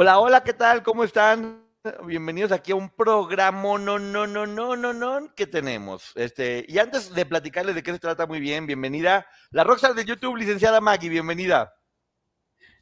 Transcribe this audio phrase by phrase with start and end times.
[0.00, 0.84] Hola, hola, ¿qué tal?
[0.84, 1.60] ¿Cómo están?
[2.06, 6.12] Bienvenidos aquí a un programa no, no, no, no, no, no, que tenemos.
[6.14, 10.04] Este, y antes de platicarles de qué se trata muy bien, bienvenida la Rockstar de
[10.04, 11.74] YouTube, licenciada Maggie, bienvenida.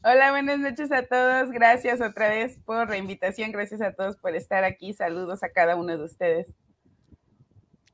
[0.04, 1.50] Hola, buenas noches a todos.
[1.52, 3.50] Gracias otra vez por la invitación.
[3.50, 4.92] Gracias a todos por estar aquí.
[4.92, 6.52] Saludos a cada uno de ustedes.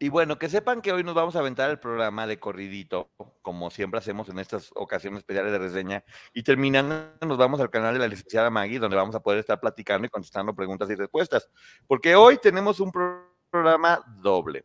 [0.02, 3.70] Y bueno, que sepan que hoy nos vamos a aventar el programa de corridito, como
[3.70, 6.02] siempre hacemos en estas ocasiones especiales de reseña.
[6.34, 9.60] Y terminando, nos vamos al canal de la licenciada Maggie, donde vamos a poder estar
[9.60, 11.48] platicando y contestando preguntas y respuestas.
[11.86, 14.64] Porque hoy tenemos un programa doble.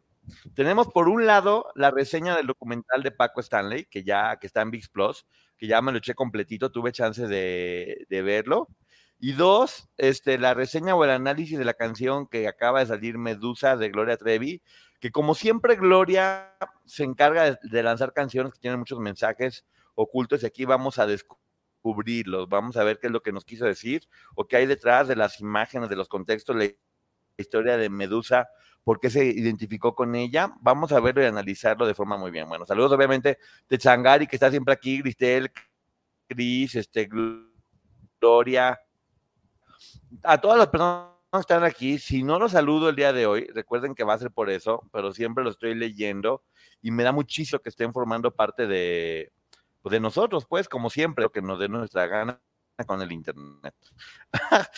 [0.55, 4.63] Tenemos por un lado la reseña del documental de Paco Stanley, que ya que está
[4.63, 8.69] en VIX Plus, que ya me lo eché completito, tuve chance de, de verlo.
[9.19, 13.17] Y dos, este, la reseña o el análisis de la canción que acaba de salir
[13.17, 14.61] Medusa de Gloria Trevi,
[14.99, 20.45] que como siempre Gloria se encarga de, lanzar canciones que tienen muchos mensajes ocultos y
[20.45, 24.47] aquí vamos a descubrirlos, vamos a ver qué es lo que nos quiso decir o
[24.47, 26.67] qué hay detrás de las imágenes, de los contextos, la
[27.37, 28.47] historia de Medusa,
[28.83, 30.53] por qué se identificó con ella.
[30.61, 32.47] Vamos a verlo y analizarlo de forma muy bien.
[32.47, 33.37] Bueno, saludos obviamente
[33.69, 35.51] de Changari, que está siempre aquí, Gristel,
[36.27, 37.09] Cris, este,
[38.19, 38.79] Gloria,
[40.23, 41.99] a todas las personas están aquí.
[41.99, 44.87] Si no los saludo el día de hoy, recuerden que va a ser por eso,
[44.91, 46.43] pero siempre lo estoy leyendo
[46.81, 49.31] y me da muchísimo que estén formando parte de,
[49.81, 52.41] pues, de nosotros, pues, como siempre, que nos dé nuestra gana
[52.85, 53.75] con el Internet.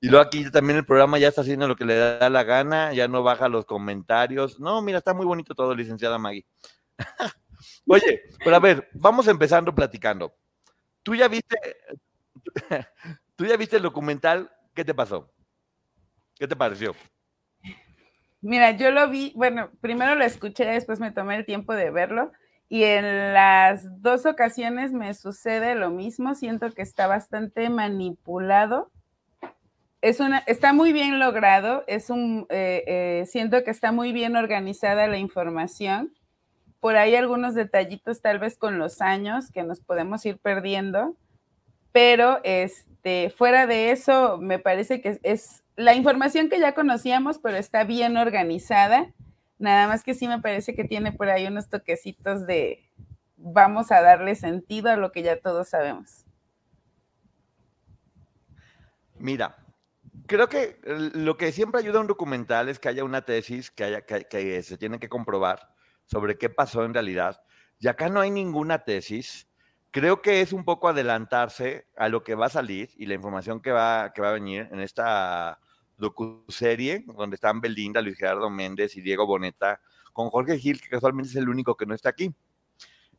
[0.00, 2.92] y luego aquí también el programa ya está haciendo lo que le da la gana,
[2.92, 4.60] ya no baja los comentarios.
[4.60, 6.46] No, mira, está muy bonito todo, licenciada Maggie.
[7.86, 10.34] Oye, pero a ver, vamos empezando platicando.
[11.02, 11.56] Tú ya viste,
[13.36, 15.32] tú ya viste el documental, ¿qué te pasó?
[16.38, 16.94] ¿Qué te pareció?
[18.40, 22.32] Mira, yo lo vi, bueno, primero lo escuché, después me tomé el tiempo de verlo
[22.68, 28.90] y en las dos ocasiones me sucede lo mismo, siento que está bastante manipulado.
[30.02, 34.36] Es una, está muy bien logrado, es un, eh, eh, siento que está muy bien
[34.36, 36.12] organizada la información.
[36.80, 41.16] Por ahí algunos detallitos tal vez con los años que nos podemos ir perdiendo,
[41.92, 42.93] pero este,
[43.36, 48.16] fuera de eso me parece que es la información que ya conocíamos, pero está bien
[48.16, 49.12] organizada.
[49.58, 52.90] Nada más que sí me parece que tiene por ahí unos toquecitos de
[53.36, 56.24] vamos a darle sentido a lo que ya todos sabemos.
[59.18, 59.56] Mira,
[60.26, 64.02] creo que lo que siempre ayuda a un documental es que haya una tesis que,
[64.28, 65.74] que, se tiene que comprobar
[66.06, 67.42] sobre qué pasó en realidad.
[67.78, 69.48] Y acá no hay ninguna tesis.
[69.94, 73.60] Creo que es un poco adelantarse a lo que va a salir y la información
[73.60, 75.60] que va, que va a venir en esta
[75.96, 79.80] docuserie donde están Belinda, Luis Gerardo Méndez y Diego Boneta,
[80.12, 82.34] con Jorge Gil, que casualmente es el único que no está aquí.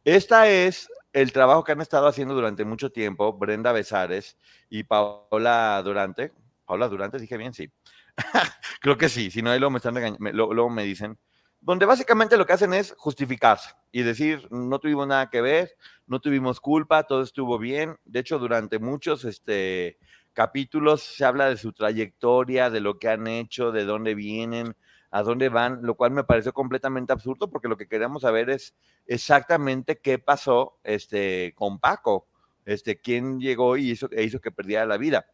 [0.04, 4.38] Esta es el trabajo que han estado haciendo durante mucho tiempo Brenda Besares
[4.70, 6.34] y Paola Durante.
[6.66, 7.72] Paola Durante, dije bien, sí.
[8.82, 11.18] Creo que sí, si no, luego me, están luego me dicen.
[11.66, 15.72] Donde básicamente lo que hacen es justificarse y decir, no tuvimos nada que ver,
[16.06, 17.98] no tuvimos culpa, todo estuvo bien.
[18.06, 19.98] De hecho, durante muchos este,
[20.34, 24.76] capítulos se habla de su trayectoria, de lo que han hecho, de dónde vienen,
[25.10, 28.76] a dónde van, lo cual me pareció completamente absurdo porque lo que queremos saber es
[29.08, 32.28] exactamente qué pasó este, con Paco,
[32.66, 35.26] este, quién llegó y hizo, e hizo que perdiera la vida.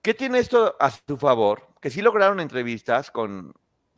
[0.00, 1.68] ¿Qué tiene esto a su favor?
[1.82, 3.52] Que sí lograron entrevistas con,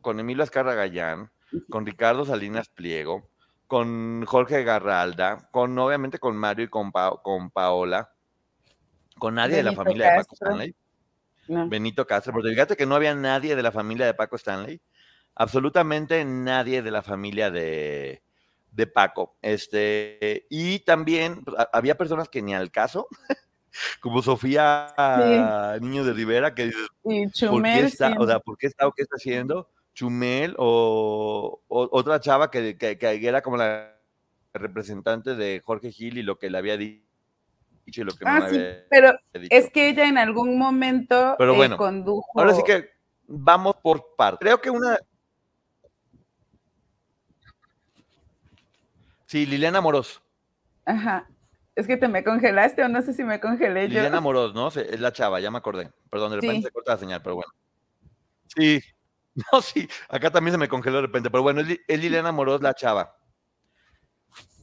[0.07, 1.29] con Emilio Azcarra Gallán,
[1.69, 3.29] con Ricardo Salinas Pliego,
[3.67, 8.13] con Jorge Garralda, con obviamente con Mario y con, con Paola,
[9.19, 10.75] con nadie de la familia de Paco Stanley.
[11.49, 14.79] Benito Castro, porque fíjate que no había nadie de la familia de Paco Stanley.
[15.35, 18.21] absolutamente nadie de la familia de,
[18.71, 19.35] de Paco.
[19.41, 21.43] Este, y también
[21.73, 23.09] había personas que ni al caso,
[23.99, 24.95] como Sofía
[25.81, 29.01] Niño de Rivera, que dice, ¿por qué está, o sea, ¿por qué está o qué
[29.01, 29.69] está haciendo?
[29.97, 33.97] Chumel o, otra chava que, que, era como la
[34.53, 37.01] representante de Jorge Gil y lo que le había dicho
[37.87, 38.61] y lo que ah, sí,
[38.91, 42.29] pero es que ella en algún momento pero eh, condujo.
[42.35, 42.91] Ahora sí que
[43.25, 44.39] vamos por partes.
[44.39, 44.99] Creo que una.
[49.25, 50.21] Sí, Liliana Moros.
[50.85, 51.27] Ajá.
[51.75, 53.95] Es que te me congelaste o no sé si me congelé yo.
[53.95, 54.67] Liliana Moros, ¿no?
[54.67, 55.89] Es la chava, ya me acordé.
[56.11, 57.51] Perdón, de repente se corta la señal, pero bueno.
[58.55, 58.79] Sí.
[59.53, 59.87] No, sí.
[60.09, 63.15] Acá también se me congeló de repente, pero bueno, es Liliana Moros, la chava.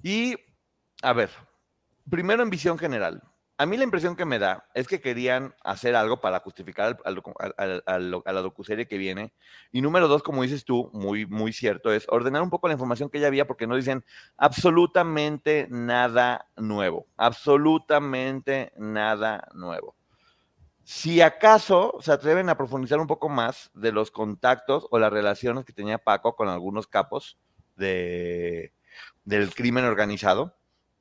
[0.03, 0.35] Y,
[1.03, 1.31] a ver,
[2.11, 3.23] primero en visión general
[3.59, 7.99] a mí la impresión que me da es que querían hacer algo para justificar a
[8.33, 9.33] la docuserie que viene.
[9.71, 13.11] Y número dos, como dices tú, muy, muy cierto, es ordenar un poco la información
[13.11, 14.05] que ya había porque no dicen
[14.37, 17.07] absolutamente nada nuevo.
[17.17, 19.95] Absolutamente nada nuevo.
[20.85, 25.65] Si acaso se atreven a profundizar un poco más de los contactos o las relaciones
[25.65, 27.39] que tenía Paco con algunos capos
[27.77, 28.73] de,
[29.25, 30.57] del crimen organizado,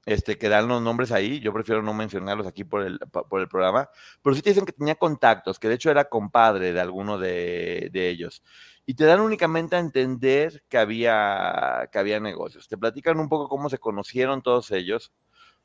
[0.06, 3.48] este, que dan los nombres ahí, yo prefiero no mencionarlos aquí por el, por el
[3.48, 3.90] programa,
[4.22, 7.90] pero sí te dicen que tenía contactos, que de hecho era compadre de alguno de,
[7.94, 8.44] ellos.
[8.86, 12.68] Y te dan únicamente a entender que había, que había negocios.
[12.68, 15.14] Te platican un poco cómo se conocieron todos ellos,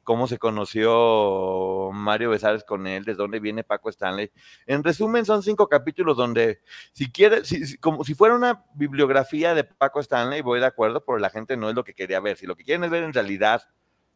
[0.08, 4.32] cómo se conoció Mario Besares con él, de dónde viene Paco Stanley.
[4.64, 6.62] En resumen, son cinco capítulos donde,
[6.92, 11.28] si quieres, como si fuera una bibliografía de Paco Stanley, voy de acuerdo, pero la
[11.28, 12.38] gente no es lo que quería ver.
[12.38, 13.68] Si lo que quieren es ver en realidad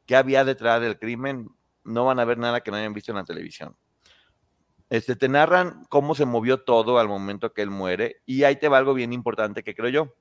[0.07, 1.51] qué había detrás del crimen,
[1.85, 3.77] no van a ver nada que no hayan visto en la televisión.
[4.89, 8.71] Este, te narran cómo se movió todo al momento que él muere y ahí te
[8.71, 10.15] va algo bien importante que creo yo.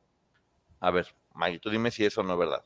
[0.81, 2.65] A ver, Maggie, dime si eso no es verdad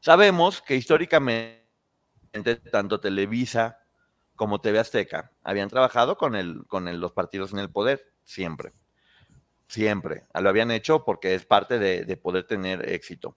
[0.00, 1.68] Sabemos que históricamente
[2.70, 3.78] tanto Televisa
[4.36, 8.72] como TV Azteca habían trabajado con, el, con los partidos en el poder, siempre.
[9.66, 10.22] Siempre.
[10.40, 13.36] Lo habían hecho porque es parte de, poder tener éxito.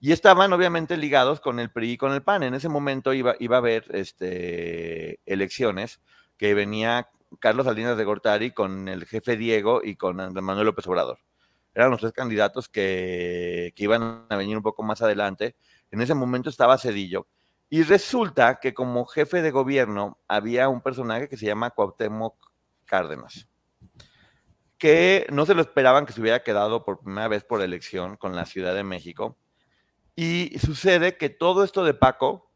[0.00, 2.42] Y estaban obviamente ligados con el PRI y con el PAN.
[2.42, 6.00] En ese momento iba, a haber este, elecciones
[6.36, 7.08] que venía
[7.38, 11.18] Carlos Salinas de Gortari con el jefe Diego y con Manuel López Obrador.
[11.74, 15.54] Eran los tres candidatos que iban a venir un poco más adelante
[15.90, 17.26] en ese momento estaba Cedillo.
[17.68, 22.36] Y resulta que como jefe de gobierno había un personaje que se llama Cuauhtémoc
[22.84, 23.48] Cárdenas,
[24.76, 28.34] que no se lo esperaban que se hubiera quedado por primera vez por elección con
[28.34, 29.36] la Ciudad de México.
[30.16, 32.50] Y sucede que todo esto de Paco,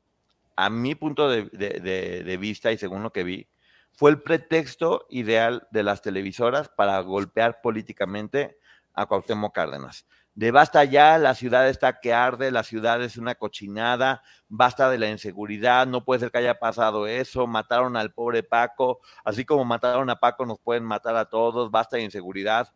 [0.57, 3.49] a mi punto de, de vista y según lo que vi,
[3.93, 8.59] fue el pretexto ideal de las televisoras para golpear políticamente
[8.93, 13.37] a Cuauhtémoc Cárdenas de basta ya, la ciudad está que arde, la ciudad es una
[13.37, 18.43] cochinada, basta de la inseguridad, no puede ser que haya pasado eso, mataron al pobre
[18.43, 22.73] Paco, así como mataron a Paco nos pueden matar a todos, basta de inseguridad.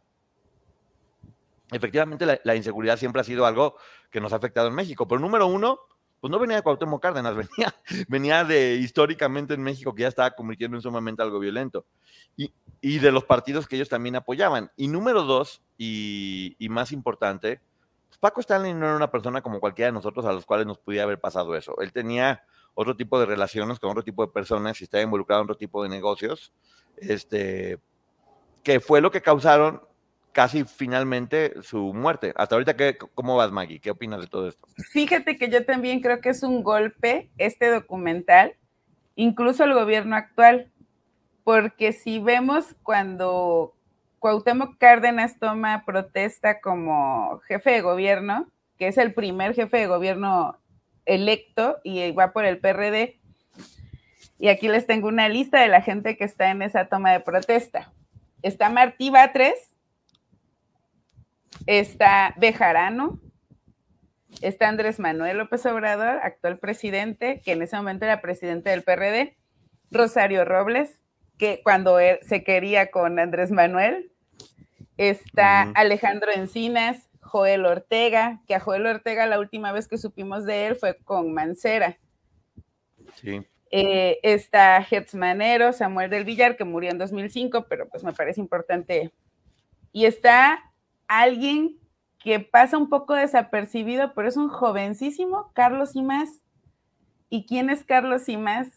[1.72, 3.76] Efectivamente, la, inseguridad siempre ha sido algo
[4.10, 5.80] que nos ha afectado en México, pero número uno,
[6.20, 7.74] pues no venía de Cuauhtémoc Cárdenas, venía,
[8.08, 11.86] venía de históricamente en México que ya estaba convirtiendo en sumamente algo violento.
[12.36, 14.70] Y, y de los partidos que ellos también apoyaban.
[14.76, 17.60] Y número dos, y, más importante,
[18.08, 20.78] pues, Paco Stanley no era una persona como cualquiera de nosotros a los cuales nos
[20.78, 21.80] pudiera haber pasado eso.
[21.80, 22.42] Él tenía
[22.74, 25.82] otro tipo de relaciones con otro tipo de personas y estaba involucrado en otro tipo
[25.82, 26.52] de negocios,
[26.96, 27.80] este,
[28.62, 29.82] que fue lo que causaron
[30.32, 32.32] casi finalmente su muerte.
[32.36, 33.80] Hasta ahorita, ¿qué, ¿cómo vas, Maggie?
[33.80, 34.66] ¿Qué opinas de todo esto?
[34.92, 38.54] Fíjate que yo también creo que es un golpe este documental,
[39.16, 40.70] incluso el gobierno actual,
[41.44, 43.74] porque si vemos cuando
[44.18, 50.58] Cuauhtémoc Cárdenas toma protesta como jefe de gobierno, que es el primer jefe de gobierno
[51.04, 53.18] electo y va por el PRD,
[54.38, 57.20] y aquí les tengo una lista de la gente que está en esa toma de
[57.20, 57.92] protesta.
[58.42, 59.74] Está Martí Batres,
[61.66, 63.20] está Bejarano,
[64.40, 69.36] está Andrés Manuel López Obrador, actual presidente, que en ese momento era presidente del PRD,
[69.90, 71.00] Rosario Robles,
[71.38, 74.12] que cuando se quería con Andrés Manuel,
[74.98, 80.66] Está Alejandro Encinas, Joel Ortega, que a Joel Ortega la última vez que supimos de
[80.66, 81.96] él fue con Mancera.
[83.14, 83.46] Sí.
[83.70, 88.40] Eh, está Hertz Manero, Samuel del Villar, que murió en 2005, pero pues me parece
[88.40, 89.12] importante.
[89.92, 90.67] Y está
[91.08, 91.78] alguien
[92.18, 96.28] que pasa un poco desapercibido, pero es un jovencísimo, Carlos Simas.
[97.30, 98.68] ¿Y quién es Carlos Simas?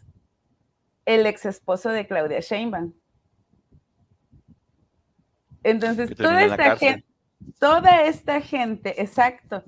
[1.06, 2.94] El ex esposo de Claudia Sheinbaum.
[5.64, 7.06] Entonces, toda esta gente,
[7.60, 9.64] toda esta gente, exacto,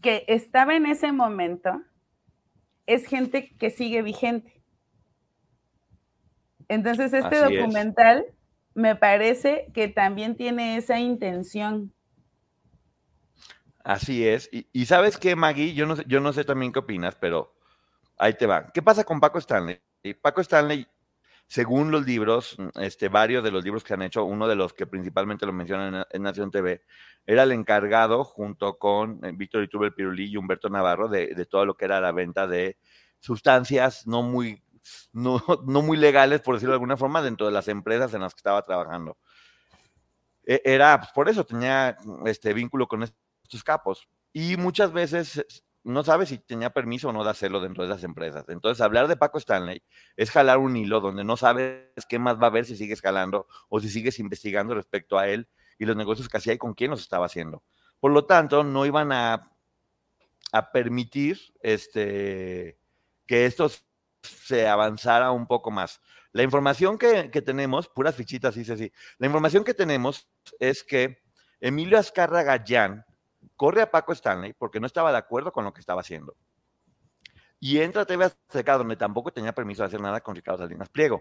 [0.00, 1.82] que estaba en ese momento,
[2.86, 4.62] es gente que sigue vigente.
[6.68, 8.26] Entonces, este documental
[8.74, 11.92] me parece que también tiene esa intención.
[13.82, 14.50] Así es.
[14.52, 17.54] Y, sabes qué, Maggie, yo no, sé, yo no sé también qué opinas, pero
[18.18, 18.70] ahí te va.
[18.72, 19.80] ¿Qué pasa con Paco Stanley?
[20.20, 20.86] Paco Stanley,
[21.46, 24.86] según los libros, este, varios de los libros que han hecho, uno de los que
[24.86, 26.82] principalmente lo mencionan en, Nación TV,
[27.26, 31.74] era el encargado junto con eh, Víctor Itubel Pirulí y Humberto Navarro de, todo lo
[31.74, 32.76] que era la venta de
[33.18, 34.62] sustancias no muy,
[35.12, 38.40] no, muy legales, por decirlo de alguna forma, dentro de las empresas en las que
[38.40, 39.18] estaba trabajando.
[40.44, 44.08] E, era, pues, por eso tenía este vínculo con estos capos.
[44.32, 45.44] Y muchas veces
[45.82, 48.44] no sabe si tenía permiso o no de hacerlo dentro de esas empresas.
[48.48, 49.82] Entonces, hablar de Paco Stanley
[50.16, 53.46] es jalar un hilo donde no sabes qué más va a haber si sigues jalando
[53.68, 56.90] o si sigues investigando respecto a él y los negocios que hacía y con quién
[56.90, 57.62] los estaba haciendo.
[57.98, 59.42] Por lo tanto, no iban a,
[60.52, 62.78] a permitir este,
[63.26, 63.70] que esto
[64.22, 66.00] se avanzara un poco más.
[66.32, 71.22] La información que, tenemos, puras fichitas, dice así, la información que tenemos es que
[71.60, 73.04] Emilio Azcarra Gallán,
[73.56, 76.36] corre a Paco Stanley porque no estaba de acuerdo con lo que estaba haciendo.
[77.58, 80.88] Y entra a TV Azteca, donde tampoco tenía permiso de hacer nada con Ricardo Salinas
[80.88, 81.20] Pliego.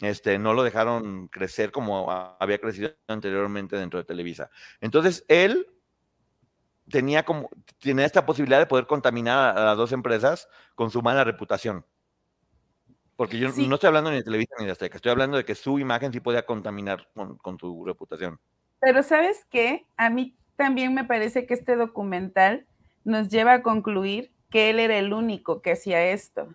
[0.00, 4.50] Este, no lo dejaron crecer como había crecido anteriormente dentro de Televisa.
[4.80, 5.66] Entonces, él
[6.90, 7.48] tenía como
[7.78, 11.84] tenía esta posibilidad de poder contaminar a las dos empresas con su mala reputación.
[13.16, 15.54] Porque yo no estoy hablando ni de Televisa ni de Azteca, estoy hablando de que
[15.54, 18.38] su imagen sí podía contaminar con, con su reputación.
[18.78, 19.86] Pero ¿sabes qué?
[19.96, 22.66] A mí también me parece que este documental
[23.04, 26.48] nos lleva a concluir que él era el único que hacía esto.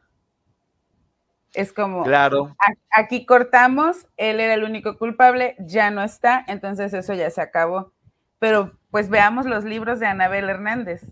[1.53, 2.55] Es como, claro.
[2.91, 7.91] aquí cortamos, él era el único culpable, ya no está, entonces eso ya se acabó.
[8.39, 11.03] Pero pues veamos los libros de Anabel Hernández.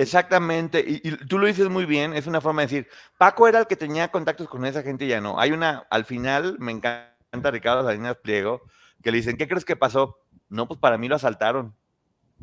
[0.00, 2.88] Exactamente, y, tú lo dices muy bien, es una forma de decir,
[3.18, 5.38] Paco era el que tenía contactos con esa gente y ya no.
[5.38, 8.62] Hay una, al final, me encanta Ricardo Salinas Pliego,
[9.02, 10.16] que le dicen, ¿qué crees que pasó?
[10.48, 11.76] No, pues para mí lo asaltaron.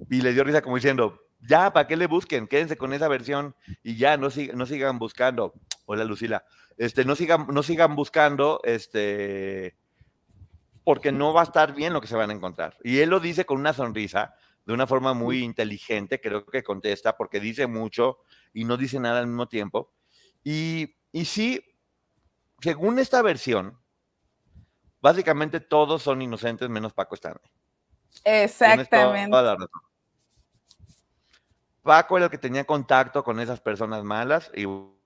[0.07, 2.45] Y le dio risa como diciendo, ya, ¿para qué le busquen?
[2.45, 5.55] Quédense con esa versión y ya, no, no sigan buscando.
[5.87, 6.45] Hola, Lucila.
[6.77, 9.75] Este, no sigan, no sigan buscando, este,
[10.83, 12.77] porque no va a estar bien lo que se van a encontrar.
[12.83, 14.35] Y él lo dice con una sonrisa,
[14.67, 18.19] de una forma muy inteligente, creo que contesta, porque dice mucho
[18.53, 19.93] y no dice nada al mismo tiempo.
[20.43, 21.63] Y, y sí,
[22.59, 23.79] según esta versión,
[24.99, 27.49] básicamente todos son inocentes menos Paco Stanley.
[28.25, 29.33] Exactamente.
[31.81, 34.65] Paco era el que tenía contacto con esas personas malas y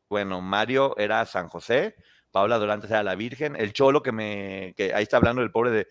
[0.09, 1.95] bueno, Mario era San José,
[2.31, 5.69] Paula Durantes era la Virgen, el cholo que me, que ahí está hablando el pobre
[5.69, 5.87] de,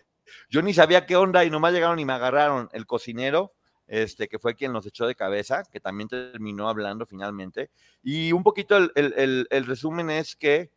[0.49, 3.53] yo ni sabía qué onda y nomás llegaron y me agarraron, el cocinero,
[3.91, 7.71] este, que fue quien nos echó de cabeza, que también terminó hablando finalmente.
[8.01, 10.71] Y un poquito el resumen es que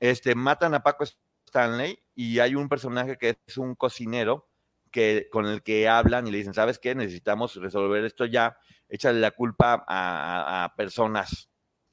[0.00, 1.04] este, matan a Paco
[1.46, 4.48] Stanley y hay un personaje que es un cocinero
[4.90, 6.94] que, con el que hablan y le dicen, ¿sabes qué?
[6.94, 8.58] Necesitamos resolver esto ya,
[8.90, 11.48] échale la culpa a, personas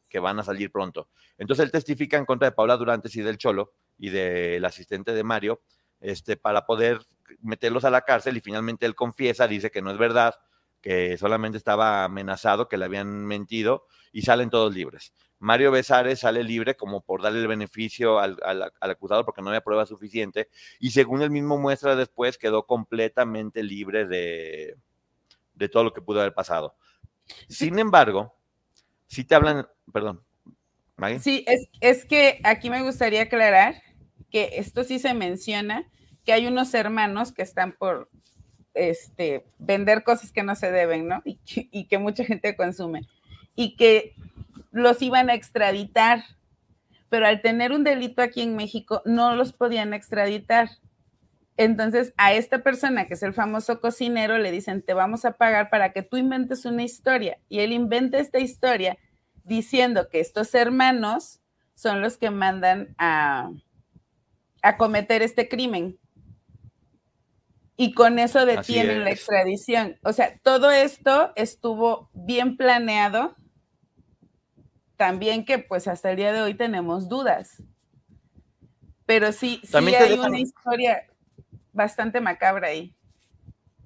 [0.10, 1.10] que van a salir pronto.
[1.38, 5.24] Entonces él testifica en contra de Paula Durantes y del Cholo y del asistente de
[5.24, 5.62] Mario,
[6.02, 7.00] este, para poder
[7.42, 10.36] meterlos a la cárcel y finalmente él confiesa, dice que no es verdad,
[10.82, 15.14] que solamente estaba amenazado, que le habían mentido y salen todos libres.
[15.40, 18.38] Mario Besares sale libre como por darle el beneficio al,
[18.80, 20.50] acusado porque no había prueba suficiente
[20.80, 24.78] y según él mismo muestra después quedó completamente libre de,
[25.72, 26.76] todo lo que pudo haber pasado.
[27.50, 28.38] Sin embargo,
[29.08, 30.24] si te hablan, perdón.
[31.20, 33.82] Sí, es, es que aquí me gustaría aclarar
[34.30, 35.90] que esto sí se menciona,
[36.26, 38.10] que hay unos hermanos que están por
[38.74, 41.22] este, vender cosas que no se deben, ¿no?
[41.26, 43.08] Y que mucha gente consume.
[43.56, 44.16] Y que
[44.72, 46.24] los iban a extraditar,
[47.10, 50.70] pero al tener un delito aquí en México no los podían extraditar.
[51.56, 55.70] Entonces a esta persona, que es el famoso cocinero, le dicen, te vamos a pagar
[55.70, 57.38] para que tú inventes una historia.
[57.50, 58.98] Y él inventa esta historia
[59.44, 61.40] diciendo que estos hermanos
[61.76, 63.52] son los que mandan a,
[64.64, 66.00] a cometer este crimen.
[67.76, 69.98] Y con eso detienen la extradición.
[70.04, 73.36] O sea, todo esto estuvo bien planeado,
[74.98, 77.64] también que pues hasta el día de hoy tenemos dudas.
[79.06, 81.08] Pero sí, sí hay una historia
[81.72, 82.96] bastante macabra ahí.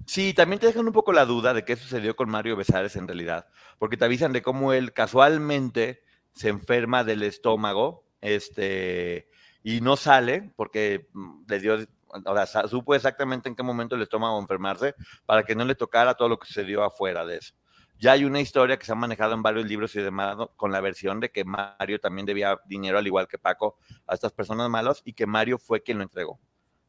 [0.06, 3.08] Sí, también te dejan un poco la duda de qué sucedió con Mario Besares en
[3.08, 6.04] realidad, porque te avisan de cómo él casualmente
[6.34, 9.28] se enferma del estómago, este,
[9.64, 11.78] y no sale porque mm, le dio,
[12.10, 14.96] o sea, supo exactamente en qué momento el estómago enfermarse
[15.26, 17.54] para que no le tocara todo lo que sucedió afuera de eso.
[18.00, 20.82] Ya hay una historia que se ha manejado en varios libros y demás con la
[20.82, 25.02] versión de que Mario también debía dinero al igual que Paco a estas personas malas
[25.04, 26.40] y que Mario fue quien lo entregó.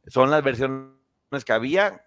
[0.07, 0.93] Son las versiones
[1.47, 2.05] que había,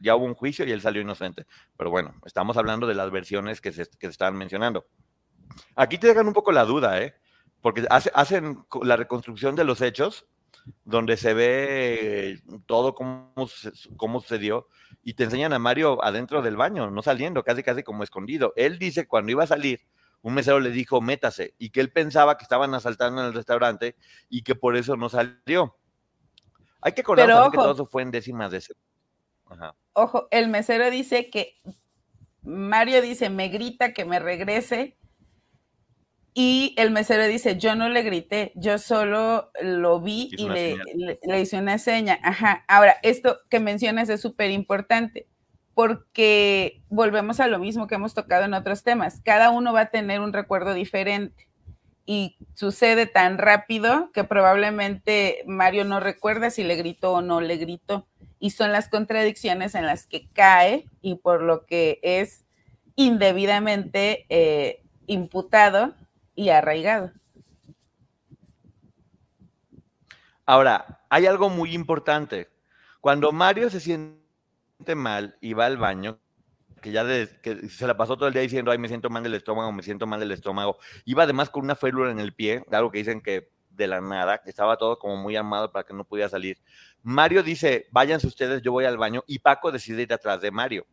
[0.00, 1.46] ya hubo un juicio y él salió inocente.
[1.76, 4.86] Pero bueno, estamos hablando de las versiones que se, que se están mencionando.
[5.74, 7.14] Aquí te dejan un poco la duda, ¿eh?
[7.60, 10.26] Porque hacen la reconstrucción de los hechos,
[10.84, 13.32] donde se ve todo cómo,
[13.96, 14.68] cómo sucedió,
[15.02, 18.52] y te enseñan a Mario adentro del baño, no saliendo, casi casi como escondido.
[18.56, 19.80] Él dice cuando iba a salir,
[20.22, 23.96] un mesero le dijo, métase, y que él pensaba que estaban asaltando en el restaurante
[24.28, 25.76] y que por eso no salió.
[26.80, 28.62] Hay que acordar que todo eso fue en décimas de
[29.46, 29.74] Ajá.
[29.94, 31.60] Ojo, el mesero dice que
[32.42, 34.97] Mario dice, me grita que me regrese
[36.40, 40.76] y el mesero dice, yo no le grité, yo solo lo vi y le,
[41.20, 42.16] le, hice una seña.
[42.22, 42.64] Ajá.
[42.68, 45.26] Ahora, esto que mencionas es súper importante
[45.74, 49.20] porque volvemos a lo mismo que hemos tocado en otros temas.
[49.24, 51.48] Cada uno va a tener un recuerdo diferente
[52.06, 57.56] y sucede tan rápido que probablemente Mario no recuerda si le gritó o no le
[57.56, 58.06] gritó.
[58.38, 62.44] Y son las contradicciones en las que cae y por lo que es
[62.94, 65.96] indebidamente eh, imputado
[66.38, 67.10] y arraigado.
[70.46, 72.48] Ahora, hay algo muy importante.
[73.00, 76.20] Cuando Mario se siente mal y va al baño,
[76.80, 77.04] que ya
[77.42, 79.82] que se la pasó todo el día diciendo, ay, me siento mal del estómago, me
[79.82, 83.20] siento mal del estómago, iba además con una férula en el pie, algo que dicen
[83.20, 86.58] que de la nada, que estaba todo como muy armado para que no pudiera salir.
[87.02, 90.86] Mario dice, váyanse ustedes, yo voy al baño, y Paco decide ir atrás de Mario.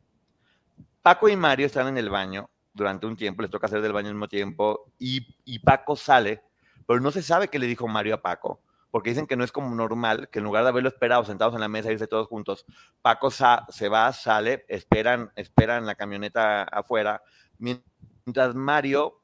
[1.04, 4.10] Paco y Mario están en el baño durante un tiempo, les toca hacer del baño
[4.10, 6.44] al mismo tiempo, y, Paco sale,
[6.86, 8.62] pero no se sabe qué le dijo Mario a Paco,
[8.92, 11.62] porque dicen que no es como normal, que en lugar de haberlo esperado sentados en
[11.62, 12.66] la mesa, irse todos juntos,
[13.02, 17.24] Paco se va, sale, esperan, esperan la camioneta afuera,
[17.58, 19.22] mientras Mario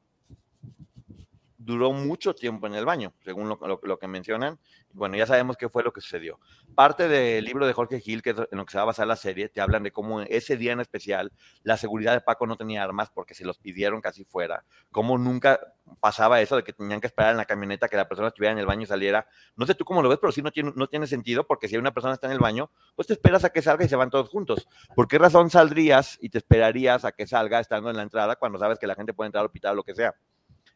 [1.58, 4.58] duró mucho tiempo en el baño, según lo, que mencionan.
[4.94, 6.38] Bueno, ya sabemos qué fue lo que sucedió.
[6.74, 9.06] Parte del libro de Jorge Gil, que es en lo que se va a basar
[9.06, 12.56] la serie, te hablan de cómo ese día en especial la seguridad de Paco no
[12.56, 15.60] tenía armas porque se los pidieron casi fuera, cómo nunca
[16.00, 18.58] pasaba eso de que tenían que esperar en la camioneta que la persona estuviera en
[18.58, 19.26] el baño y saliera.
[19.56, 21.76] No sé tú cómo lo ves, pero sí no tiene, no tiene sentido porque si
[21.76, 24.10] una persona está en el baño, pues te esperas a que salga y se van
[24.10, 24.68] todos juntos.
[24.94, 28.58] ¿Por qué razón saldrías y te esperarías a que salga estando en la entrada cuando
[28.58, 30.14] sabes que la gente puede entrar al hospital o lo que sea?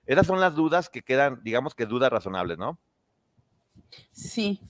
[0.07, 2.79] Esas son las dudas que quedan, digamos que dudas razonables, ¿no?
[4.13, 4.61] Sí.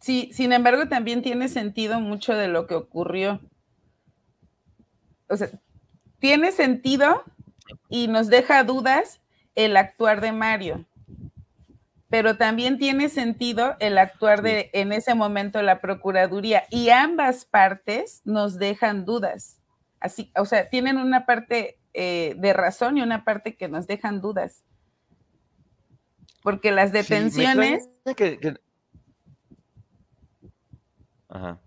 [0.00, 3.40] Sí, sin embargo, también tiene sentido mucho de lo que ocurrió.
[5.28, 5.48] O sea,
[6.18, 7.24] tiene sentido
[7.88, 9.20] y nos deja dudas
[9.54, 10.84] el actuar de Mario.
[12.08, 16.64] Pero también tiene sentido el actuar de en ese momento la Procuraduría.
[16.70, 19.60] Y ambas partes nos dejan dudas.
[19.98, 24.20] Así, o sea, tienen una parte eh, de razón y una parte que nos dejan
[24.20, 24.62] dudas.
[26.46, 27.88] Porque las detenciones...
[31.28, 31.60] Ajá.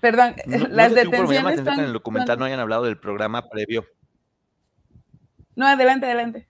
[0.00, 0.36] Perdón,
[0.70, 1.58] las detenciones...
[1.58, 3.84] en el documental no hayan hablado del programa previo.
[5.56, 6.48] No, adelante, adelante.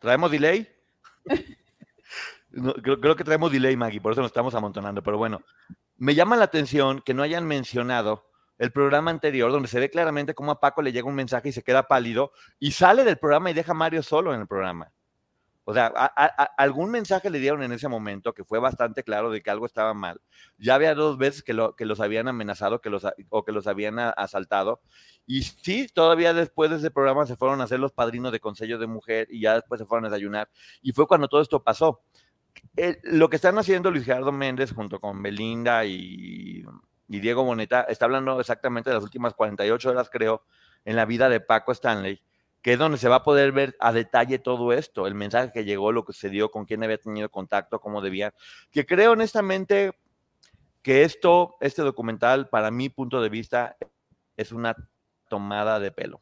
[0.00, 0.74] ¿Traemos delay?
[2.82, 5.04] creo, creo, que traemos delay, Maggie, por eso nos estamos amontonando.
[5.04, 5.42] Pero bueno,
[5.98, 10.34] me llama la atención que no hayan mencionado el programa anterior, donde se ve claramente
[10.34, 13.50] cómo a Paco le llega un mensaje y se queda pálido y sale del programa
[13.50, 14.92] y deja a Mario solo en el programa.
[15.68, 15.86] O sea,
[16.58, 19.94] algún mensaje le dieron en ese momento que fue bastante claro de que algo estaba
[19.94, 20.20] mal.
[20.58, 23.66] Ya había dos veces que, lo, que los habían amenazado que los, o que los
[23.66, 24.80] habían asaltado.
[25.26, 28.78] Y sí, todavía después de ese programa se fueron a hacer los padrinos de Consejo
[28.78, 30.48] de Mujer y ya después se fueron a desayunar.
[30.82, 32.00] Y fue cuando todo esto pasó.
[33.02, 36.64] lo que están haciendo Luis Gerardo Méndez junto con Belinda y
[37.08, 40.42] y Diego Boneta está hablando exactamente de las últimas 48 horas, creo,
[40.84, 42.22] en la vida de Paco Stanley,
[42.62, 45.64] que es donde se va a poder ver a detalle todo esto, el mensaje que
[45.64, 48.34] llegó, lo que se dio, con quién había tenido contacto, cómo debía,
[48.70, 49.92] que creo honestamente
[50.82, 53.76] que esto, este documental, para mi punto de vista,
[54.36, 54.76] es una
[55.28, 56.20] tomada de pelo.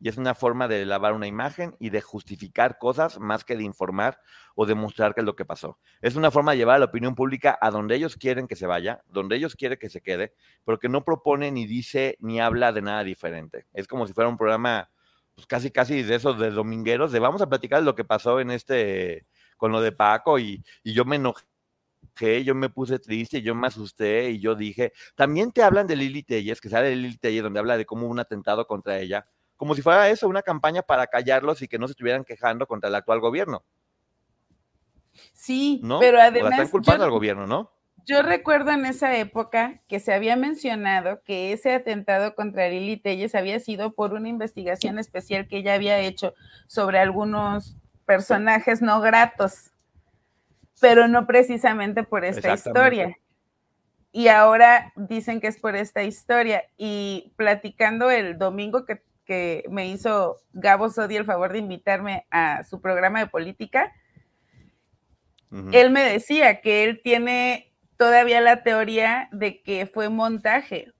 [0.00, 3.64] Y es una forma de lavar una imagen y de justificar cosas más que de
[3.64, 4.20] informar
[4.54, 5.78] o demostrar qué es lo que pasó.
[6.00, 8.66] Es una forma de llevar a la opinión pública a donde ellos quieren que se
[8.66, 10.34] vaya, donde ellos quieren que se quede,
[10.64, 13.66] pero que no propone ni dice ni habla de nada diferente.
[13.72, 14.90] Es como si fuera un programa
[15.34, 18.50] pues casi casi de esos de domingueros, de vamos a platicar lo que pasó en
[18.50, 21.44] este con lo de Paco y, y yo me enojé
[22.44, 26.22] yo me puse triste, yo me asusté y yo dije, también te hablan de Lili
[26.22, 29.26] Telles, que sale Lili Telles, donde habla de cómo un atentado contra ella,
[29.58, 32.88] como si fuera eso, una campaña para callarlos y que no se estuvieran quejando contra
[32.88, 33.62] el actual gobierno.
[35.34, 36.52] Sí, pero además...
[36.52, 37.70] están culpando al gobierno, ¿no?
[38.06, 43.34] Yo recuerdo en esa época que se había mencionado que ese atentado contra Lili Telles
[43.34, 46.32] había sido por una investigación especial que ella había hecho
[46.66, 49.72] sobre algunos personajes no gratos
[50.80, 53.16] pero no precisamente por esta historia.
[54.12, 56.64] Y ahora dicen que es por esta historia.
[56.76, 59.02] Y platicando el domingo que,
[59.70, 63.92] me hizo Gabo Sodi el favor de invitarme a su programa de política,
[65.72, 70.92] él me decía que él tiene todavía la teoría de que fue montaje.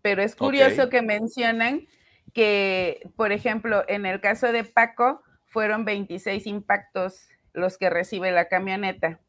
[0.00, 1.86] Pero es curioso que mencionan
[2.32, 8.48] que, por ejemplo, en el caso de Paco, fueron 26 impactos los que recibe la
[8.48, 9.20] camioneta.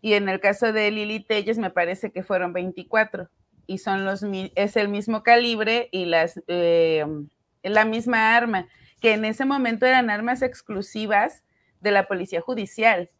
[0.00, 3.28] Y en el caso de Lili Telles me parece que fueron 24
[3.70, 4.24] y son los
[4.56, 7.06] es el mismo calibre y las eh,
[7.62, 8.66] la misma arma,
[9.00, 11.44] que en ese momento eran armas exclusivas
[11.80, 13.10] de la policía judicial.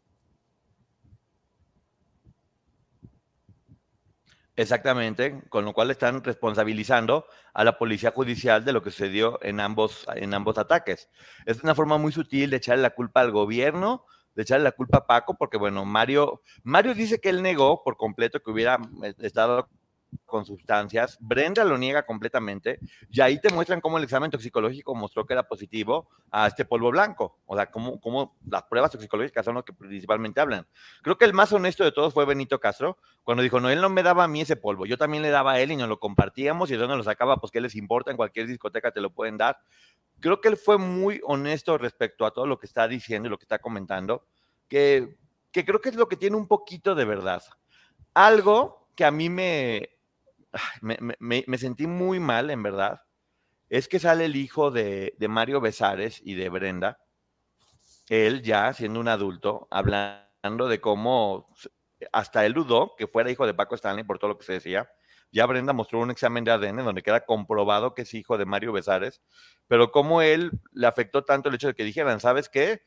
[4.57, 9.61] Exactamente, con lo cual están responsabilizando a la policía judicial de lo que sucedió en
[9.61, 11.09] ambos, en ambos ataques.
[11.47, 14.99] Es una forma muy sutil de echarle la culpa al gobierno, de echarle la culpa
[14.99, 19.15] a Paco, porque bueno, Mario, Mario dice que él negó por completo que hubiera eh,
[19.21, 19.69] estado
[20.27, 21.19] con sustancias.
[21.21, 22.79] Brenda lo niega completamente
[23.11, 26.91] y ahí te muestran cómo el examen toxicológico mostró que era positivo a este polvo
[26.91, 27.39] blanco.
[27.47, 30.67] O sea, cómo, cómo las pruebas toxicológicas son lo que principalmente hablan.
[31.03, 33.91] Creo que el más honesto de todos fue Benito Castro, cuando dijo, no, él no
[33.91, 35.99] me daba a mí ese polvo, yo también le daba a él y nos lo
[35.99, 39.11] compartíamos y de dónde lo sacaba, pues qué les importa, en cualquier discoteca te lo
[39.11, 39.59] pueden dar.
[40.21, 43.39] Creo que él fue muy honesto respecto a todo lo que está diciendo y lo
[43.39, 44.27] que está comentando,
[44.69, 45.17] que,
[45.51, 47.43] que creo que es lo que tiene un poquito de verdad.
[48.15, 50.00] Algo que a mí me,
[50.81, 53.03] me, sentí muy mal, en verdad,
[53.69, 56.99] es que sale el hijo de, Mario Besares y de Brenda,
[58.09, 61.47] él ya siendo un adulto, hablando de cómo
[62.13, 64.91] hasta él dudó que fuera hijo de Paco Stanley por todo lo que se decía.
[65.33, 68.73] Ya Brenda mostró un examen de ADN donde queda comprobado que es hijo de Mario
[68.73, 69.21] Besares,
[69.69, 72.83] pero cómo él le afectó tanto el hecho de que dijeran, ¿sabes qué?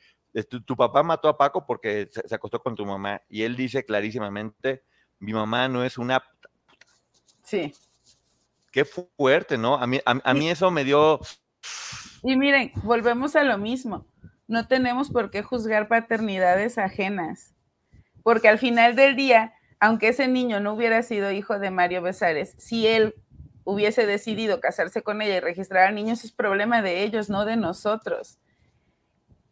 [0.50, 3.22] Tu, tu papá mató a Paco porque se, se, acostó con tu mamá.
[3.30, 4.84] Y él dice clarísimamente,
[5.20, 6.22] mi mamá no es una
[7.54, 7.72] Sí.
[8.72, 9.76] Qué fuerte, ¿no?
[9.76, 11.20] A mí, a, mí eso me dio...
[12.24, 14.08] Y miren, volvemos a lo mismo.
[14.48, 17.54] No tenemos por qué juzgar paternidades ajenas,
[18.24, 22.56] porque al final del día, aunque ese niño no hubiera sido hijo de Mario Besares,
[22.58, 23.14] si él
[23.66, 27.46] hubiese decidido casarse con ella y registrar al niño, eso es problema de ellos, no
[27.46, 28.40] de nosotros.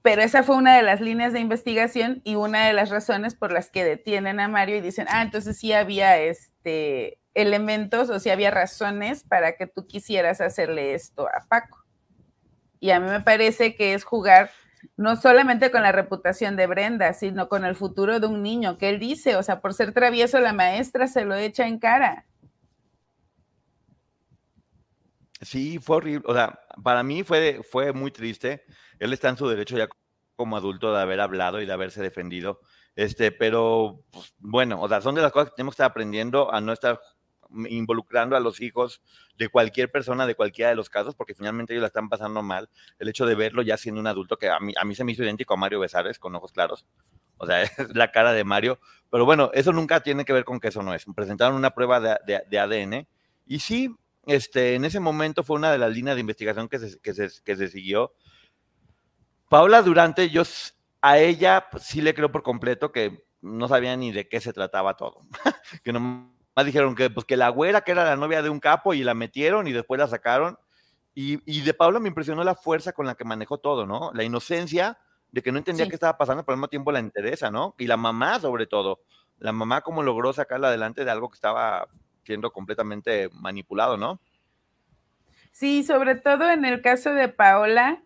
[0.02, 3.52] Pero esa fue una de las líneas de investigación y una de las razones por
[3.52, 8.30] las que detienen a Mario y dicen, ah, entonces sí había este elementos o si
[8.30, 11.84] había razones para que tú quisieras hacerle esto a Paco.
[12.80, 14.50] Y a mí me parece que es jugar
[14.98, 18.90] no solamente con la reputación de Brenda, sino con el futuro de un niño, que
[18.90, 22.26] él dice, o sea, por ser travieso la maestra se lo echa en cara.
[25.42, 28.64] Sí, fue horrible, o sea, para mí fue, fue muy triste.
[29.00, 29.88] Él está en su derecho ya
[30.36, 32.62] como adulto de haber hablado y de haberse defendido.
[32.96, 36.54] Este, pero pues, bueno, o sea, son de las cosas que tenemos que estar aprendiendo
[36.54, 37.00] a no estar
[37.70, 39.02] involucrando a los hijos
[39.38, 42.70] de cualquier persona de cualquiera de los casos, porque finalmente ellos la están pasando mal.
[43.00, 45.12] El hecho de verlo ya siendo un adulto, que a mí, a mí se me
[45.12, 46.86] hizo idéntico a Mario Besares, con ojos claros.
[47.38, 48.80] O sea, es la cara de Mario.
[49.10, 51.06] Pero bueno, eso nunca tiene que ver con que eso no es.
[51.16, 53.08] Presentaron una prueba de, de, ADN
[53.48, 57.00] y sí, este, en ese momento fue una de las líneas de investigación que se,
[57.00, 58.14] que se, que se siguió.
[59.50, 60.44] Paula Durante, yo
[61.02, 64.54] a ella pues, sí le creo por completo que no sabía ni de qué se
[64.54, 65.22] trataba todo.
[65.84, 68.60] que no más dijeron que, pues, que la güera, que era la novia de un
[68.60, 70.58] capo, y la metieron y después la sacaron.
[71.14, 74.12] Y, de Paula me impresionó la fuerza con la que manejó todo, ¿no?
[74.14, 74.98] La inocencia
[75.32, 77.76] de que no entendía qué estaba pasando, pero al mismo tiempo la interesa, ¿no?
[77.78, 79.02] Y la mamá, sobre todo.
[79.40, 81.88] La mamá, cómo logró sacarla adelante de algo que estaba
[82.24, 84.20] siendo completamente manipulado, ¿no?
[85.52, 88.02] Sí, sobre todo en el caso de Paola,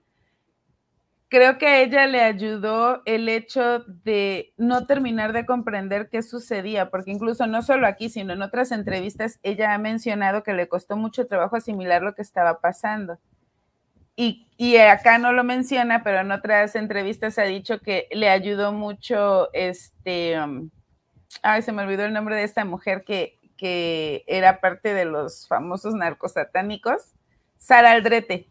[1.30, 6.90] creo que a ella le ayudó el hecho de no terminar de comprender qué sucedía,
[6.90, 10.98] porque incluso no solo aquí, sino en otras entrevistas, ella ha mencionado que le costó
[10.98, 13.20] mucho trabajo asimilar lo que estaba pasando.
[14.16, 18.72] Y, y acá no lo menciona, pero en otras entrevistas ha dicho que le ayudó
[18.72, 20.40] mucho este...
[20.40, 20.70] Um,
[21.42, 25.48] ay, se me olvidó el nombre de esta mujer que, que era parte de los
[25.48, 27.14] famosos narcosatánicos,
[27.58, 28.50] Sara Aldrete.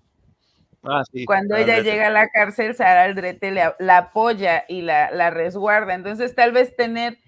[0.85, 5.95] Ah, Cuando ella llega a la cárcel, Sara Aldrete la apoya y la, la, resguarda.
[5.95, 7.19] Entonces, tal vez tener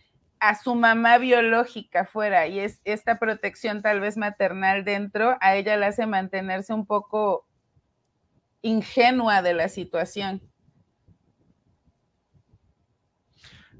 [0.40, 5.76] a su mamá biológica fuera y es esta protección tal vez maternal dentro, a ella
[5.76, 7.46] la hace mantenerse un poco
[8.62, 10.42] ingenua de la situación.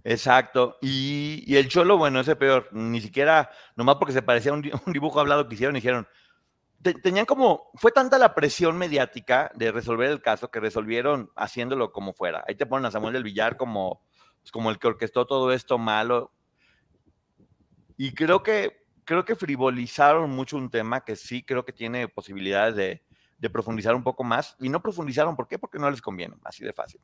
[0.04, 0.78] Exacto.
[0.80, 2.68] Y, el cholo, bueno, ese peor.
[2.70, 4.62] Ni siquiera, nomás porque se parecía a un,
[4.92, 6.06] dibujo hablado que hicieron, dijeron.
[6.82, 12.12] Tenían como, fue tanta la presión mediática de resolver el caso que resolvieron haciéndolo como
[12.12, 12.44] fuera.
[12.46, 14.02] Ahí te ponen a Samuel del Villar como,
[14.40, 16.32] pues, como el que orquestó todo esto malo.
[17.96, 22.76] Y creo que, creo que frivolizaron mucho un tema que sí creo que tiene posibilidades
[22.76, 23.04] de,
[23.38, 24.56] de profundizar un poco más.
[24.60, 25.58] Y no profundizaron, ¿por qué?
[25.58, 27.00] Porque no les conviene, así de fácil.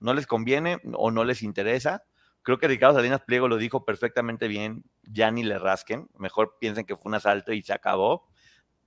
[0.00, 2.02] No les conviene o no les interesa
[2.42, 6.84] Creo que Ricardo Salinas Pliego lo dijo perfectamente bien, ya ni le rasquen, mejor piensen
[6.84, 8.28] que fue un asalto y se acabó,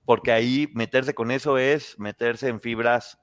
[0.06, 3.18] porque ahí meterse con eso es meterse en fibras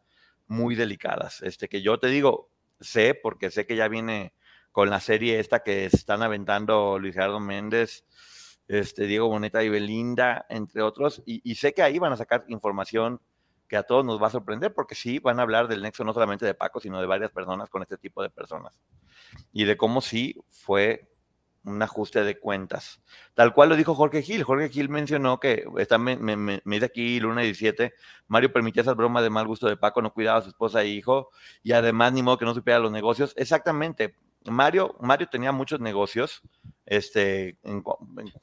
[0.45, 1.41] muy delicadas.
[1.41, 4.33] Este que yo te digo, sé, porque sé que ya viene
[4.71, 8.05] con la serie esta que están aventando Luis Gerardo Méndez,
[8.67, 12.43] este, Diego Boneta y Belinda, entre otros, y, y sé que ahí van a sacar
[12.47, 13.21] información
[13.67, 16.13] que a todos nos va a sorprender, porque sí, van a hablar del nexo no
[16.13, 18.77] solamente de Paco, sino de varias personas con este tipo de personas
[19.51, 21.12] y de cómo sí fue
[21.63, 23.01] un ajuste de cuentas.
[23.33, 24.43] Tal cual lo dijo Jorge Gil.
[24.43, 27.93] Jorge Gil mencionó que, está, me, me, dice aquí Luna 17,
[28.27, 30.87] Mario permitía esas bromas de mal gusto de Paco, no cuidaba a su esposa e
[30.87, 31.29] hijo,
[31.61, 33.33] y además ni modo que no supiera los negocios.
[33.37, 34.15] Exactamente.
[34.45, 36.41] Mario, Mario tenía muchos negocios,
[36.85, 37.57] este,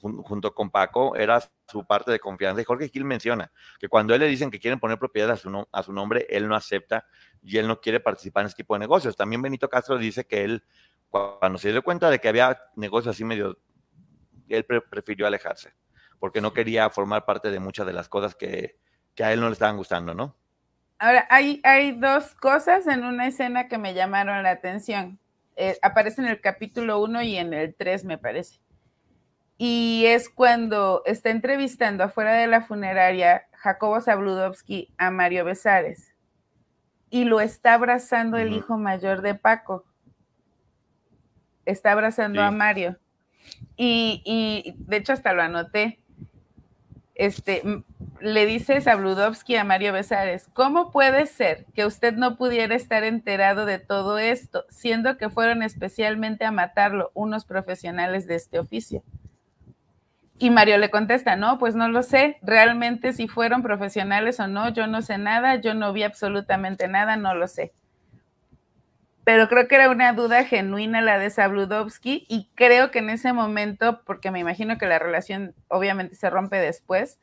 [0.00, 2.60] junto con Paco, era su parte de confianza.
[2.60, 5.68] Y Jorge Gil menciona que cuando él le dicen que quieren poner propiedad a su,
[5.70, 7.04] a su nombre, él no acepta
[7.42, 9.16] y él no quiere participar en ese tipo de negocios.
[9.16, 10.64] También Benito Castro dice que él,
[11.10, 13.58] cuando se dio cuenta de que había negocios así medio,
[14.48, 15.74] él prefirió alejarse,
[16.18, 18.78] porque no quería formar parte de muchas de las cosas que,
[19.18, 20.34] a él no le estaban gustando, ¿no?
[20.98, 25.18] Ahora, hay, hay dos cosas en una escena que me llamaron la atención.
[25.56, 28.60] Eh, aparece en el capítulo 1 y en el 3, me parece.
[29.58, 36.14] Y es cuando está entrevistando afuera de la funeraria Jacobo Zabludovsky a Mario Besares
[37.10, 39.84] y lo está abrazando el hijo mayor de Paco.
[41.66, 42.98] Está abrazando a Mario.
[43.76, 45.98] Y, de hecho hasta lo anoté.
[47.14, 47.62] Este,
[48.20, 53.66] le dice Sabludovsky a Mario Besares, ¿cómo puede ser que usted no pudiera estar enterado
[53.66, 59.02] de todo esto, siendo que fueron especialmente a matarlo unos profesionales de este oficio?
[60.38, 64.70] Y Mario le contesta, no, pues no lo sé, realmente si fueron profesionales o no,
[64.70, 67.74] yo no sé nada, yo no vi absolutamente nada, no lo sé.
[69.30, 73.32] Pero creo que era una duda genuina la de Sabludovsky y creo que en ese
[73.32, 77.20] momento, porque me imagino que la relación obviamente se rompe después,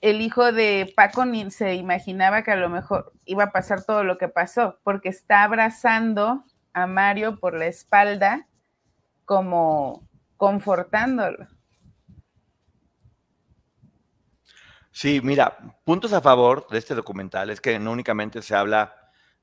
[0.00, 4.16] el hijo de Paco se imaginaba que a lo mejor iba a pasar todo lo
[4.16, 8.48] que pasó, porque está abrazando a Mario por la espalda
[9.26, 11.46] como confortándolo.
[14.92, 18.97] Sí, mira, puntos a favor de este documental es que no únicamente se habla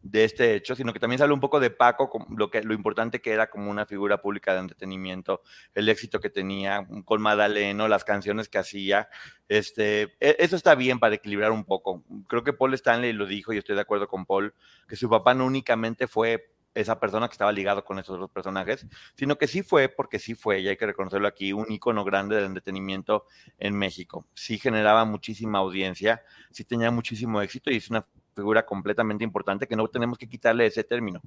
[0.05, 3.21] de este hecho, sino que también se un poco de Paco, lo, que, lo importante
[3.21, 5.41] que era como una figura pública de entretenimiento,
[5.73, 9.09] el éxito que tenía con Madaleno, las canciones que hacía.
[9.49, 12.03] Este, e, eso está bien para equilibrar un poco.
[12.27, 14.53] Creo que Paul Stanley lo dijo y estoy de acuerdo con Paul,
[14.87, 18.85] que su papá no únicamente fue esa persona que estaba ligado con esos otros personajes,
[19.15, 22.35] sino que sí fue, porque sí fue, y hay que reconocerlo aquí, un icono grande
[22.35, 23.25] del entretenimiento
[23.57, 24.27] en México.
[24.35, 29.75] Sí generaba muchísima audiencia, sí tenía muchísimo éxito y es una figura completamente importante que
[29.75, 31.21] no tenemos que quitarle ese término.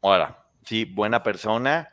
[0.00, 1.88] Ahora, sí, buena persona.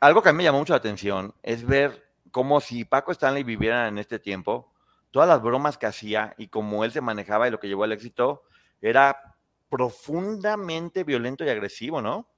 [0.00, 3.44] Algo que a mí me llamó mucho la atención es ver cómo si Paco Stanley
[3.44, 4.72] viviera en este tiempo,
[5.10, 7.92] todas las bromas que hacía y cómo él se manejaba y lo que llevó al
[7.92, 8.42] éxito
[8.80, 9.36] era
[9.68, 12.28] profundamente violento y agresivo, ¿no?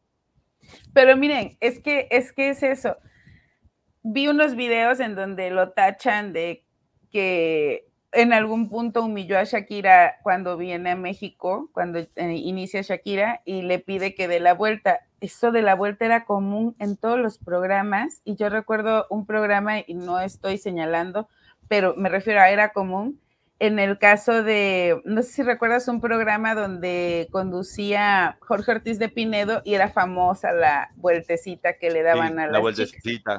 [0.93, 2.97] Pero miren, es que es que es eso.
[4.03, 6.65] Vi unos videos en donde lo tachan de
[7.11, 13.41] que en algún punto humilló a Shakira cuando viene a México, cuando eh, inicia Shakira
[13.45, 15.01] y le pide que dé la vuelta.
[15.21, 19.81] Eso de la vuelta era común en todos los programas y yo recuerdo un programa
[19.81, 21.29] y no estoy señalando,
[21.69, 23.19] pero me refiero a era común
[23.59, 29.09] en el caso de, no sé si recuerdas un programa donde conducía Jorge Ortiz de
[29.09, 33.39] Pinedo y era famosa la vueltecita que le daban a la La vueltecita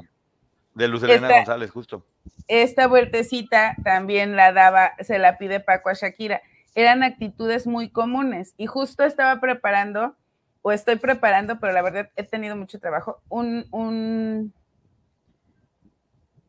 [0.75, 2.05] de Luz Elena González, justo.
[2.47, 6.41] Esta vueltecita también la daba, se la pide Paco a Shakira.
[6.75, 10.15] Eran actitudes muy comunes y justo estaba preparando,
[10.61, 14.53] o estoy preparando, pero la verdad he tenido mucho trabajo, un, un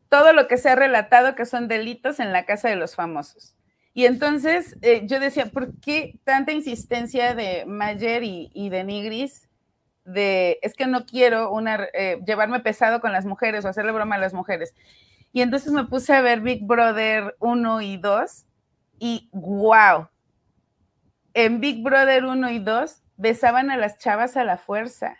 [0.09, 3.55] todo lo que se ha relatado que son delitos en la casa de los famosos.
[3.93, 9.47] Y entonces eh, yo decía, ¿por qué tanta insistencia de Mayer y, de Nigris?
[10.05, 14.15] De, es que no quiero una, eh, llevarme pesado con las mujeres o hacerle broma
[14.15, 14.73] a las mujeres.
[15.33, 18.45] Y entonces me puse a ver Big Brother 1 y 2
[18.99, 20.07] y wow,
[21.33, 25.17] en Big Brother 1 y 2 besaban a las chavas a la fuerza.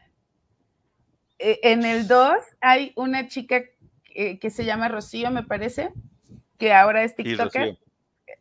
[1.37, 3.61] E, en el 2 hay una chica
[4.15, 5.91] eh, que se llama Rocío, me parece,
[6.57, 7.77] que ahora es TikToker.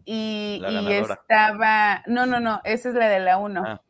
[0.04, 3.62] Y, estaba, no, no, no, esa es la de la 1.
[3.66, 3.82] Ah,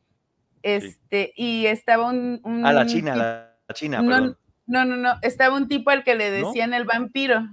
[0.64, 4.38] este, y estaba un, Ah, la China, la, China, no, perdón.
[4.66, 7.46] No, no, no, estaba un tipo al que le decían el vampiro.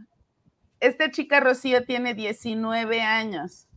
[0.79, 3.67] Esta chica Rocío tiene 19 años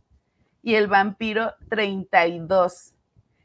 [0.63, 2.93] y el vampiro 32.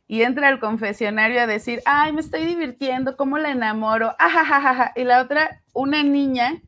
[0.06, 4.14] Y entra al confesionario a decir, ay, me estoy divirtiendo, ¿cómo la enamoro?
[4.18, 4.92] Ajajaja.
[4.94, 6.62] Y la otra, una niña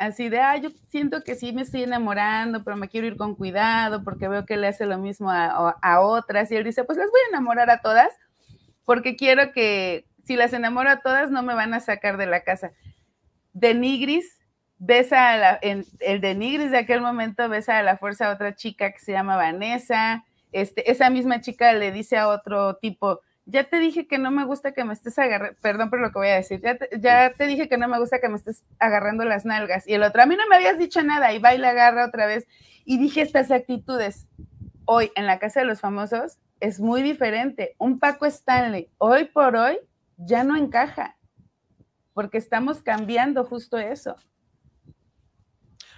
[0.00, 3.34] así de, ah, yo siento que sí me estoy enamorando, pero me quiero ir con
[3.34, 6.50] cuidado porque veo que le hace lo mismo a, otras.
[6.50, 8.08] Y él dice, pues las voy a enamorar a todas
[8.86, 12.42] porque quiero que si las enamoro a todas no me van a sacar de la
[12.42, 12.72] casa.
[13.52, 14.40] De Nigris
[14.78, 18.32] besa a la, en, el de Nigris de aquel momento besa a la fuerza a
[18.32, 20.24] otra chica que se llama Vanessa.
[20.50, 24.44] Este, esa misma chica le dice a otro tipo, ya te dije que no me
[24.44, 27.68] gusta que me estés agarrando, perdón por lo que voy a decir, ya te, dije
[27.68, 29.86] que no me gusta que me estés agarrando las nalgas.
[29.88, 32.06] Y el otro, a mí no me habías dicho nada, y va y la agarra
[32.06, 32.46] otra vez.
[32.84, 34.26] Y dije estas actitudes.
[34.84, 37.74] Hoy en la Casa de los Famosos es muy diferente.
[37.78, 39.78] Un Paco Stanley, hoy por hoy,
[40.16, 41.16] ya no encaja,
[42.12, 44.16] porque estamos cambiando justo eso.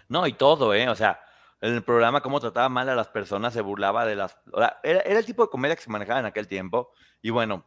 [0.09, 0.89] No, y todo, ¿eh?
[0.89, 1.21] O sea,
[1.63, 4.37] en el programa cómo trataba mal a las personas, se burlaba de las...
[4.83, 6.91] era, el tipo de comedia que se manejaba en aquel tiempo.
[7.23, 7.65] Y bueno,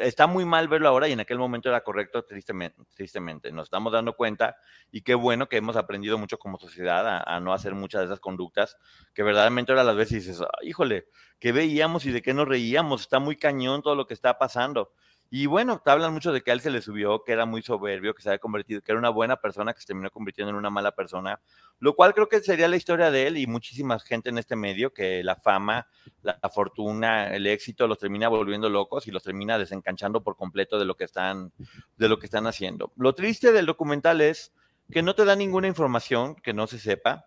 [0.00, 2.82] está muy mal verlo ahora y en aquel momento era correcto, tristemente.
[2.94, 3.52] tristemente.
[3.52, 4.56] Nos estamos dando cuenta
[4.90, 8.20] y qué bueno que hemos aprendido mucho como sociedad a, no hacer muchas de esas
[8.20, 8.76] conductas
[9.14, 13.02] que verdaderamente ahora las veces dices, híjole, ¿qué veíamos y de qué nos reíamos?
[13.02, 14.92] Está muy cañón todo lo que está pasando.
[15.28, 17.60] Y bueno, te hablan mucho de que a él se le subió, que era muy
[17.60, 20.56] soberbio, que se había convertido, que era una buena persona que se terminó convirtiendo en
[20.56, 21.40] una mala persona,
[21.80, 24.92] lo cual creo que sería la historia de él y muchísima gente en este medio,
[24.92, 25.88] que la fama,
[26.22, 30.84] la, fortuna, el éxito los termina volviendo locos y los termina desencanchando por completo de
[30.84, 31.52] lo que están,
[31.96, 32.92] de lo que están haciendo.
[32.96, 34.52] Lo triste del documental es
[34.92, 37.26] que no te da ninguna información que no se sepa.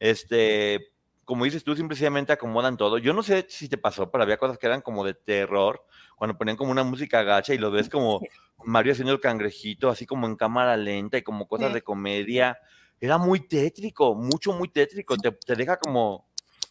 [0.00, 0.95] Este,
[1.26, 2.98] como dices tú, simplemente acomodan todo.
[2.98, 5.84] Yo no sé si te pasó, pero había cosas que eran como de terror,
[6.14, 8.20] cuando ponían como una música gacha y lo ves como
[8.64, 12.58] Mario haciendo el cangrejito, así como en cámara lenta y como cosas de comedia.
[13.00, 15.16] Era muy tétrico, mucho, muy tétrico.
[15.16, 16.28] Te, deja como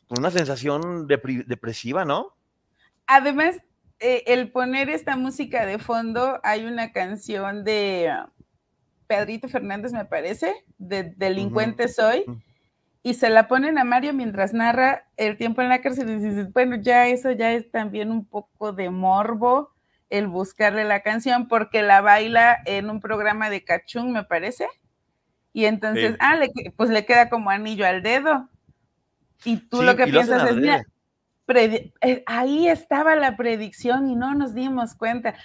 [0.08, 2.34] una sensación depresiva, ¿no?
[3.08, 3.58] Además,
[4.00, 8.10] eh, el poner esta música de fondo, hay una canción de
[9.06, 12.24] Pedrito Fernández, me parece, de Delincuente Soy
[13.06, 16.52] y se la ponen a Mario mientras narra el tiempo en la cárcel y dices,
[16.52, 19.76] bueno, ya eso ya es también un poco de morbo
[20.10, 24.68] el buscarle la canción porque la baila en un programa de Cachún, me parece.
[25.54, 26.40] Y entonces, ah,
[26.76, 28.50] pues le queda como anillo al dedo.
[29.44, 30.84] Y tú lo que piensas es, mira,
[32.02, 35.36] eh, ahí estaba la predicción y no nos dimos cuenta.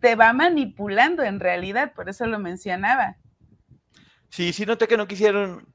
[0.00, 3.16] te va manipulando en realidad, por eso lo mencionaba.
[4.28, 5.66] Sí, sí, noté que no quisieron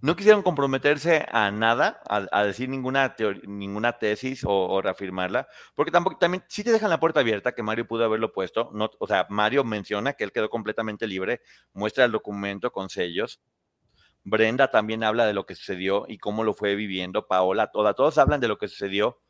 [0.00, 3.14] no quisieron comprometerse a nada, a, decir ninguna,
[3.46, 7.86] ninguna tesis o, reafirmarla, porque tampoco, también sí te dejan la puerta abierta, que Mario
[7.86, 11.40] pudo haberlo puesto, no, o sea, Mario menciona que él quedó completamente libre,
[11.72, 13.40] muestra el documento con sellos.
[14.24, 18.18] Brenda también habla de lo que sucedió y cómo lo fue viviendo, Paola, toda, todos
[18.18, 19.20] hablan de lo que sucedió,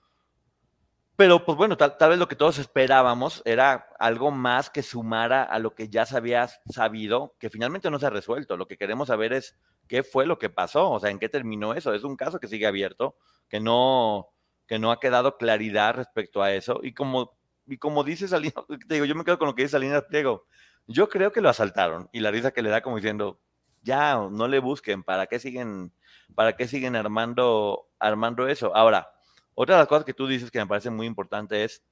[1.16, 5.59] pero pues bueno, tal, vez lo que todos esperábamos era algo más que sumara a
[5.59, 8.59] lo que ya se había sabido, que finalmente no se ha resuelto.
[8.59, 9.57] Lo que queremos saber es
[9.88, 11.94] qué fue lo que pasó, o sea, en qué terminó eso.
[11.94, 13.16] Es un caso que sigue abierto,
[13.48, 14.29] que no,
[14.66, 16.81] que no ha quedado claridad respecto a eso.
[16.83, 19.72] Y como, y como dice Salinas, te digo, yo me quedo con lo que dice
[19.72, 20.47] Salinas Pliego.
[20.86, 23.41] Yo creo que lo asaltaron y la risa que le da como diciendo,
[23.82, 25.93] ya, no le busquen, ¿para qué siguen,
[26.34, 28.76] para qué siguen armando, armando eso?
[28.76, 29.16] Ahora,
[29.57, 31.82] otra de las cosas que tú dices que me parece muy importante es,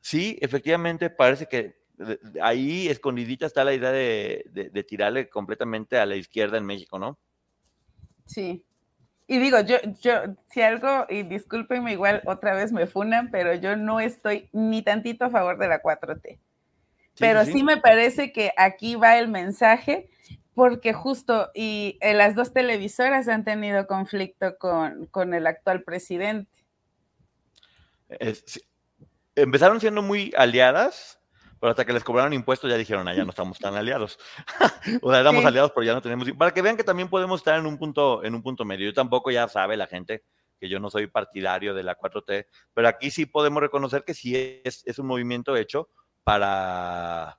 [0.00, 1.76] sí, efectivamente parece que
[2.42, 7.16] ahí escondidita está la idea de, tirarle completamente a la izquierda en México, ¿no?
[8.26, 8.64] Sí.
[9.28, 13.76] Y digo, yo, yo, si algo, y discúlpenme, igual otra vez me funan, pero yo
[13.76, 16.40] no estoy ni tantito a favor de la 4T.
[17.20, 17.62] pero sí.
[17.62, 20.10] me parece que aquí va el mensaje,
[20.54, 26.50] porque justo, y eh, las dos televisoras han tenido conflicto con, con el actual presidente.
[29.34, 31.20] Empezaron siendo muy aliadas,
[31.60, 34.18] pero hasta que les cobraron impuestos ya dijeron, ah, ya no estamos tan aliados.
[35.02, 36.30] o sea, éramos aliados, pero ya no tenemos.
[36.32, 38.86] Para que vean que también podemos estar en un punto, en un punto medio.
[38.86, 40.24] Yo tampoco ya sabe la gente
[40.60, 44.60] que yo no soy partidario de la 4T, pero aquí sí podemos reconocer que sí
[44.64, 45.88] es, es un movimiento hecho
[46.22, 47.38] para,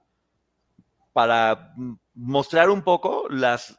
[1.14, 1.74] para
[2.14, 3.78] mostrar un poco los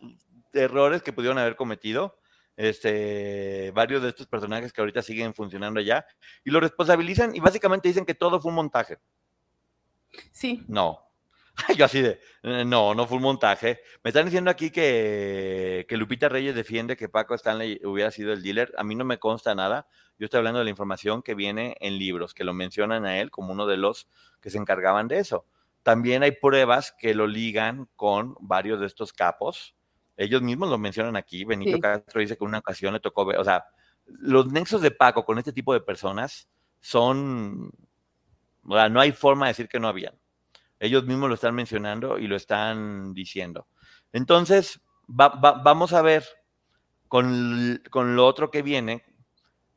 [0.53, 2.19] errores que pudieron haber cometido
[2.57, 6.07] este, varios de estos personajes que ahorita siguen funcionando allá
[6.45, 8.99] y lo responsabilizan y básicamente dicen que todo fue un montaje.
[10.33, 10.65] Sí.
[10.69, 11.07] No.
[11.77, 13.81] Yo así de, eh, no, no fue un montaje.
[14.03, 18.43] Me están diciendo aquí que, que, Lupita Reyes defiende que Paco Stanley hubiera sido el
[18.43, 18.75] dealer.
[18.77, 19.87] A mí no me consta nada.
[20.19, 23.31] Yo estoy hablando de la información que viene en libros, que lo mencionan a él
[23.31, 24.09] como uno de los
[24.41, 25.47] que se encargaban de eso.
[25.83, 29.77] También hay pruebas que lo ligan con varios de estos capos.
[30.17, 31.45] Ellos mismos lo mencionan aquí.
[31.45, 31.81] Benito sí.
[31.81, 33.65] Castro dice que una ocasión le tocó ver, o sea,
[34.07, 36.49] los nexos de Paco con este tipo de personas
[36.81, 37.73] son
[38.69, 40.15] o sea, no hay forma de decir que no habían.
[40.79, 43.67] Ellos mismos lo están mencionando y lo están diciendo.
[44.13, 46.25] Entonces, va, va, vamos a ver
[47.09, 49.05] con, con, lo otro que viene,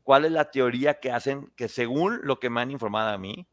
[0.04, 3.48] cuál es la teoría que hacen, que según lo que me han informado a mí,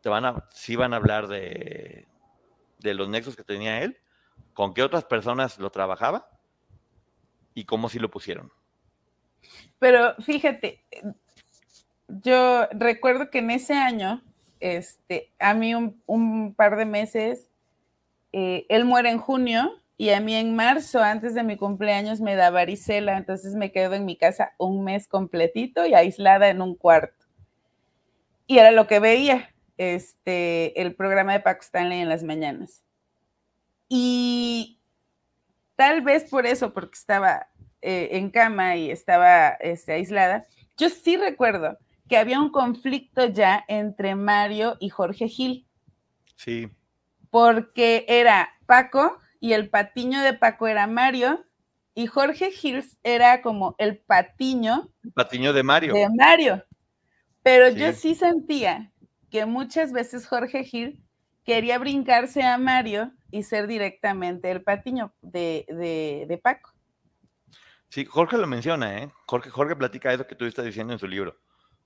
[0.00, 2.06] te van a, sí van a hablar de,
[2.78, 3.98] de los nexos que tenía él,
[4.54, 6.30] con qué otras personas lo trabajaba
[7.54, 8.50] y cómo sí lo pusieron.
[9.78, 10.82] Pero fíjate,
[12.08, 14.22] yo recuerdo que en ese año
[14.64, 17.50] este, a mí un, par de meses,
[18.32, 22.34] eh, él muere en junio y a mí en marzo, antes de mi cumpleaños, me
[22.34, 26.74] da varicela, entonces me quedo en mi casa un mes completito y aislada en un
[26.76, 27.26] cuarto.
[28.46, 32.83] Y era lo que veía, este, el programa de Paco Stanley en las mañanas.
[33.88, 34.80] Y
[35.76, 37.48] tal vez por eso, porque estaba
[37.82, 41.78] eh, en cama y estaba este, aislada, yo sí recuerdo
[42.08, 45.66] que había un conflicto ya entre Mario y Jorge Gil.
[46.36, 46.70] Sí.
[47.30, 51.44] Porque era Paco y el patiño de Paco era Mario
[51.94, 54.90] y Jorge Gil era como el patiño.
[55.02, 55.94] El patiño de Mario.
[55.94, 56.64] De Mario.
[57.42, 57.78] Pero sí.
[57.78, 58.92] yo sí sentía
[59.30, 61.03] que muchas veces Jorge Gil
[61.44, 66.72] quería brincarse a Mario y ser directamente el patiño de, de, de Paco.
[67.88, 69.10] Sí, Jorge lo menciona, ¿eh?
[69.26, 71.38] Jorge, Jorge platica eso que tú estás diciendo en su libro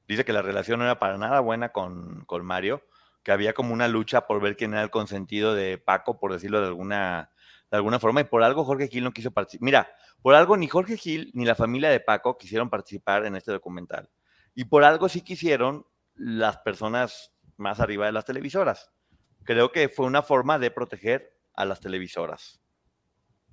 [0.09, 2.83] dice que la relación no era para nada buena con, con, Mario,
[3.23, 6.61] que había como una lucha por ver quién era el consentido de Paco, por decirlo
[6.61, 7.31] de alguna,
[7.71, 9.65] de alguna forma, y por algo Jorge Gil no quiso participar.
[9.65, 9.91] Mira,
[10.23, 14.09] por algo ni Jorge Gil ni la familia de Paco quisieron participar en este documental.
[14.55, 18.91] Y por algo sí quisieron las personas más arriba de las televisoras.
[19.45, 22.61] Creo que fue una forma de proteger a las televisoras.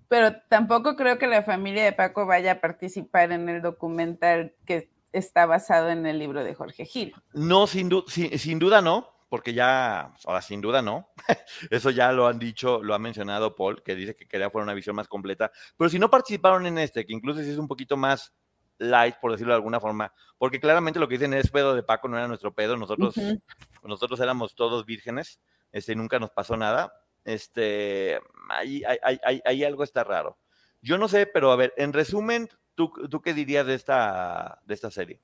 [0.07, 4.89] Pero tampoco creo que la familia de Paco vaya a participar en el documental que
[5.11, 7.13] está basado en el libro de Jorge Gil.
[7.33, 11.09] No, sin, du sin, sin duda no, porque ya, ahora sin duda no,
[11.71, 14.73] eso ya lo han dicho, lo ha mencionado Paul, que dice que quería fuera una
[14.73, 17.97] visión más completa, pero si no participaron en este, que incluso si es un poquito
[17.97, 18.33] más
[18.77, 22.07] light, por decirlo de alguna forma, porque claramente lo que dicen es pedo de Paco,
[22.07, 23.41] no era nuestro pedo, nosotros, uh -huh.
[23.83, 25.39] nosotros éramos todos vírgenes,
[25.75, 28.19] este, nunca nos pasó nada, este,
[28.49, 30.37] ahí, ahí, ahí, ahí algo está raro.
[30.81, 34.73] Yo no sé, pero a ver, en resumen, ¿Tú, ¿Tú, qué dirías de esta, de
[34.73, 35.21] esta serie?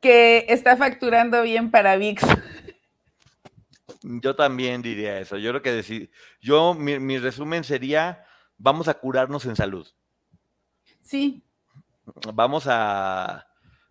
[0.00, 2.22] Que está facturando bien para VIX.
[4.02, 5.36] Yo también diría eso.
[5.36, 8.24] Yo creo que decir, yo mi, mi resumen sería,
[8.56, 9.86] vamos a curarnos en salud.
[11.02, 11.44] Sí.
[12.32, 13.49] Vamos a,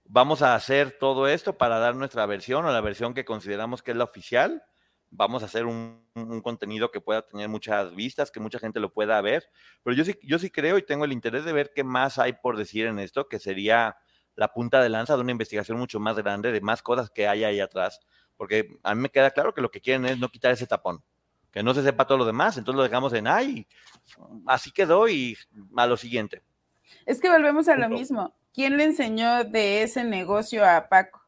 [0.10, 3.92] vamos a hacer todo esto para dar nuestra versión o la versión que consideramos que
[3.92, 4.64] es la oficial
[5.12, 8.94] vamos a hacer un, un, contenido que pueda tener muchas vistas, que mucha gente lo
[8.94, 9.50] pueda ver.
[9.84, 12.34] Pero yo sí, yo sí creo y tengo el interés de ver qué más hay
[12.34, 13.98] por decir en esto, que sería
[14.36, 17.44] la punta de lanza de una investigación mucho más grande, de más cosas que hay
[17.44, 18.00] ahí atrás.
[18.38, 21.04] Porque a mí me queda claro que lo que quieren es no quitar ese tapón,
[21.52, 23.68] que no se sepa todo lo demás, entonces lo dejamos en, ay,
[24.46, 25.38] así quedó y
[25.76, 26.44] a lo siguiente.
[27.06, 28.34] Es que volvemos a lo mismo.
[28.60, 31.22] ¿Quién le enseñó de ese negocio a Paco?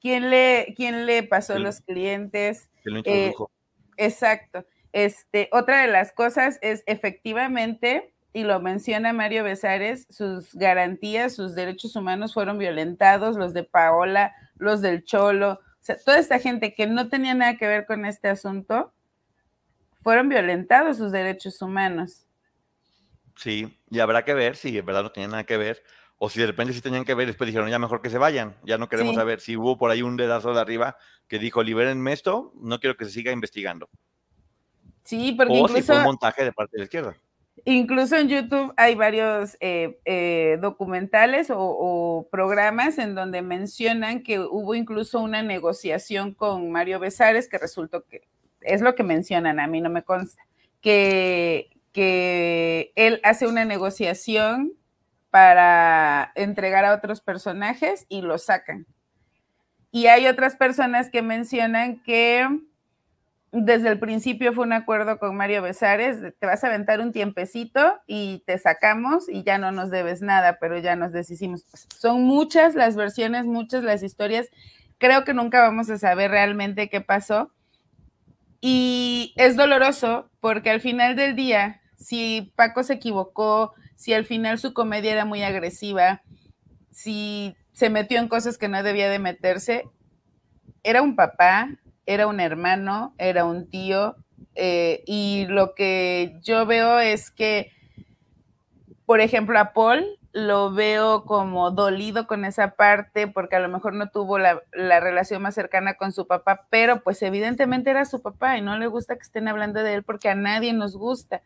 [0.00, 1.60] ¿Quién le, quién le pasó sí.
[1.60, 2.68] los clientes?
[2.82, 3.52] Que lo introdujo.
[3.96, 4.66] Eh, exacto.
[4.92, 11.54] Este, otra de las cosas es efectivamente, y lo menciona Mario Besares, sus garantías, sus
[11.54, 16.74] derechos humanos fueron violentados, los de Paola, los del Cholo, o sea, toda esta gente
[16.74, 18.92] que no tenía nada que ver con este asunto,
[20.02, 22.26] fueron violentados sus derechos humanos.
[23.36, 25.84] Sí, y habrá que ver si en verdad no tenían nada que ver,
[26.22, 28.54] o si de repente sí tenían que ver, después dijeron, ya mejor que se vayan,
[28.62, 29.16] ya no queremos Sí.
[29.16, 30.98] saber si hubo por ahí un dedazo de arriba
[31.28, 33.88] que dijo, libérenme esto, no quiero que se siga investigando.
[35.02, 37.16] Sí, porque o si incluso, fue un montaje de parte de la izquierda.
[37.64, 44.40] incluso en YouTube hay varios eh, eh, documentales o, o programas en donde mencionan que
[44.40, 48.28] hubo incluso una negociación con Mario Besares, que resultó que
[48.60, 50.42] es lo que mencionan, a mí no me consta,
[50.82, 54.74] que, que él hace una negociación
[55.30, 58.86] para entregar a otros personajes y lo sacan.
[59.92, 62.46] Y hay otras personas que mencionan que
[63.52, 67.98] desde el principio fue un acuerdo con Mario Besares, te vas a aventar un tiempecito
[68.06, 71.64] y te sacamos y ya no nos debes nada, pero ya nos deshicimos.
[71.64, 74.48] Pues, son muchas las versiones, muchas las historias.
[74.98, 77.50] Creo que nunca vamos a saber realmente qué pasó.
[78.60, 84.58] Y es doloroso porque al final del día, si Paco se equivocó, si al final
[84.58, 86.22] su comedia era muy agresiva,
[86.90, 89.84] si se metió en cosas que no debía de meterse,
[90.82, 91.68] era un papá,
[92.06, 94.16] era un hermano, era un tío,
[94.54, 97.72] eh, y lo que yo veo es que,
[99.04, 103.92] por ejemplo, a Paul lo veo como dolido con esa parte, porque a lo mejor
[103.92, 108.22] no tuvo la, la, relación más cercana con su papá, pero pues evidentemente era su
[108.22, 111.42] papá y no le gusta que estén hablando de él porque a nadie nos gusta.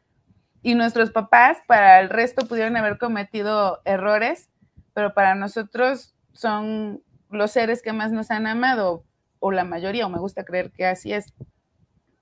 [0.64, 4.48] Y nuestros papás, para el resto, pudieron haber cometido errores,
[4.94, 9.04] pero para nosotros son los seres que más nos han amado,
[9.40, 11.34] o la mayoría, o me gusta creer que así es.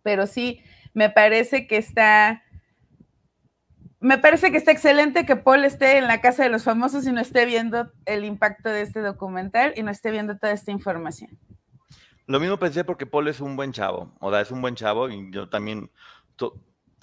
[0.03, 0.61] Pero sí,
[0.93, 2.43] me parece que está,
[4.01, 7.13] me parece que está excelente que Paul esté en la casa de los famosos y
[7.13, 11.39] no esté viendo el impacto de este documental y no esté viendo toda esta información.
[12.27, 15.09] Lo mismo pensé porque Paul es un buen chavo, o sea, es un buen chavo
[15.09, 15.93] y yo también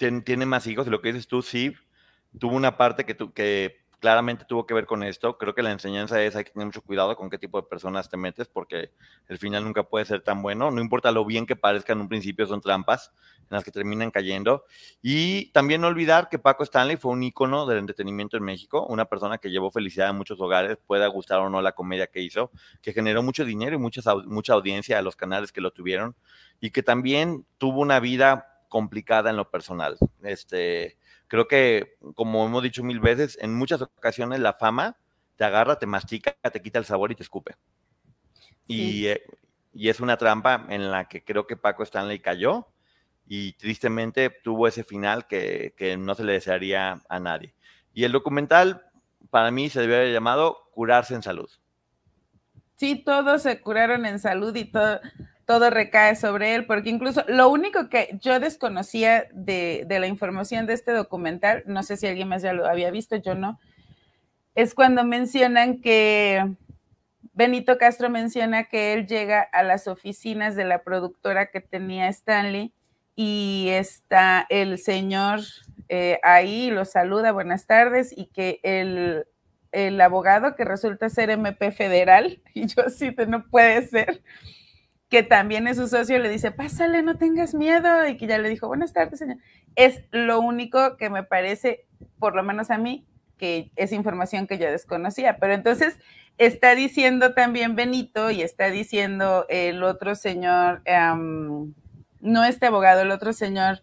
[0.00, 1.74] tiene, más hijos y lo que dices tú, sí,
[2.38, 5.36] tuvo una parte que, tu, que claramente tuvo que ver con esto.
[5.36, 8.08] Creo que la enseñanza es hay que tener mucho cuidado con qué tipo de personas
[8.08, 8.92] te metes porque
[9.28, 10.70] el final nunca puede ser tan bueno.
[10.70, 14.10] No importa lo bien que parezca en un principio, son trampas en las que terminan
[14.10, 14.64] cayendo.
[15.02, 19.04] Y también no olvidar que Paco Stanley fue un ícono del entretenimiento en México, una
[19.04, 22.50] persona que llevó felicidad a muchos hogares, pueda gustar o no la comedia que hizo,
[22.80, 26.16] que generó mucho dinero y mucha, mucha audiencia a los canales que lo tuvieron
[26.58, 29.98] y que también tuvo una vida complicada en lo personal.
[30.22, 30.96] Este,
[31.28, 34.96] creo que, como hemos dicho mil veces, en muchas ocasiones la fama
[35.36, 37.56] te agarra, te mastica, te quita el sabor y te escupe.
[38.66, 39.00] Sí.
[39.02, 39.22] Y, eh,
[39.74, 42.68] y, es una trampa en la que creo que Paco Stanley cayó
[43.26, 47.54] y tristemente tuvo ese final que, que no se le desearía a nadie.
[47.92, 48.86] Y el documental,
[49.30, 51.50] para mí, se debió haber llamado Curarse en Salud.
[52.76, 55.00] Sí, todos se curaron en salud y todo,
[55.50, 60.64] todo recae sobre él, porque incluso lo único que yo desconocía de, de, la información
[60.64, 63.58] de este documental, no sé si alguien más ya lo había visto, yo no,
[64.54, 66.54] es cuando mencionan que
[67.32, 72.72] Benito Castro menciona que él llega a las oficinas de la productora que tenía Stanley
[73.16, 75.40] y está el señor
[75.88, 79.26] eh, ahí, lo saluda, buenas tardes, y que el,
[79.72, 84.22] el abogado que resulta ser MP federal, y yo así, no puede ser,
[85.10, 88.48] que también es su socio, le dice, pásale, no tengas miedo, y que ya le
[88.48, 89.38] dijo, buenas tardes, señor.
[89.74, 91.84] Es lo único que me parece,
[92.20, 93.04] por lo menos a mí,
[93.36, 95.38] que es información que yo desconocía.
[95.38, 95.98] Pero entonces
[96.38, 101.74] está diciendo también Benito y está diciendo el otro señor, um,
[102.20, 103.82] no este abogado, el otro señor,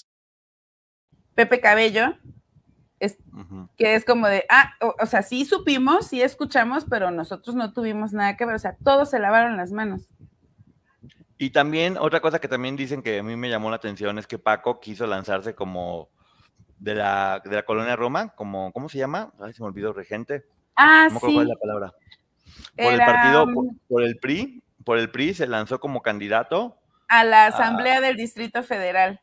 [1.41, 2.15] Pepe Cabello,
[2.99, 3.69] es, uh -huh.
[3.77, 7.73] que es como de, ah, o, o, sea, sí supimos, sí escuchamos, pero nosotros no
[7.73, 10.07] tuvimos nada que ver, o sea, todos se lavaron las manos.
[11.39, 14.27] Y también, otra cosa que también dicen que a mí me llamó la atención es
[14.27, 16.09] que Paco quiso lanzarse como
[16.77, 19.33] de la, de la colonia Roma, como, ¿cómo se llama?
[19.39, 20.45] Ay, se me olvidó, regente.
[20.75, 21.33] Ah, no sí.
[21.33, 21.93] ¿Cuál es la palabra?
[22.77, 22.93] Por Era...
[22.93, 26.77] el partido, por, por, el PRI, por el PRI se lanzó como candidato.
[27.07, 28.01] A la Asamblea a...
[28.01, 29.21] del Distrito Federal.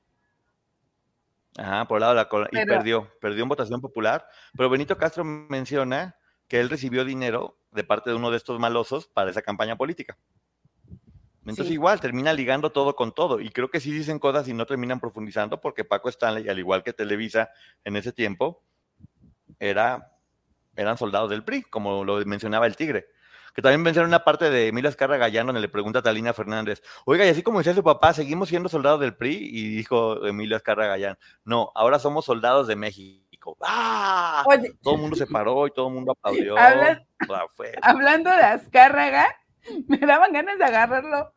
[1.58, 4.26] Ajá, por el lado de la pero, y perdió, perdió en votación popular.
[4.56, 9.08] Pero Benito Castro menciona que él recibió dinero de parte de uno de estos malosos
[9.08, 10.16] para esa campaña política.
[11.40, 11.74] Entonces, sí.
[11.74, 13.40] igual, termina ligando todo con todo.
[13.40, 16.84] Y creo que sí dicen cosas y no terminan profundizando, porque Paco Stanley, al igual
[16.84, 17.50] que Televisa
[17.84, 18.62] en ese tiempo,
[19.58, 20.12] era,
[20.76, 23.08] eran soldados del PRI, como lo mencionaba el Tigre.
[23.58, 26.80] Que también mencionó una parte de Emilio Azcarra Gallano, donde le pregunta a Talina Fernández,
[27.04, 29.34] oiga, y así como decía su papá, ¿seguimos siendo soldados del PRI?
[29.34, 33.56] Y dijo Emilio Azcarra Gallán, no, ahora somos soldados de México.
[33.62, 34.44] ¡Ah!
[34.80, 36.54] todo el mundo se paró y todo el mundo aplaudió.
[37.82, 39.26] Hablando de Azcárraga,
[39.88, 41.32] me daban ganas de agarrarlo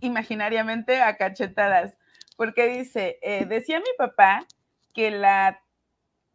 [0.00, 1.96] imaginariamente a cachetadas,
[2.36, 4.44] porque dice, eh, decía mi papá
[4.92, 5.62] que la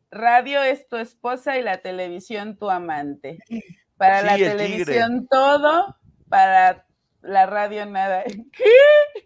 [0.09, 3.39] radio es tu esposa y la televisión tu amante.
[4.01, 5.95] Para la televisión todo,
[6.27, 6.87] para
[7.21, 8.23] la radio nada.
[8.51, 9.23] ¿Qué?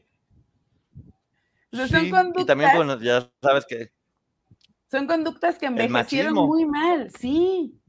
[1.87, 3.93] son conductas, y también, bueno, ya sabes que...
[4.91, 7.81] Son conductas que envejecieron muy mal, sí.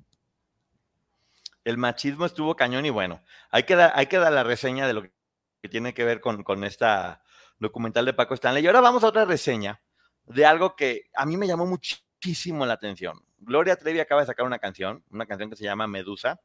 [1.64, 3.20] El machismo estuvo cañón y bueno,
[3.51, 6.45] hay que, dar, hay que dar la reseña de lo que tiene que ver con,
[6.45, 7.24] con esta
[7.59, 8.62] documental de Paco Stanley.
[8.62, 9.82] Y ahora vamos a otra reseña
[10.26, 13.24] de algo que a mí me llamó muchísimo la atención.
[13.39, 16.41] Gloria Trevi acaba de sacar una canción, una canción que se llama Medusa,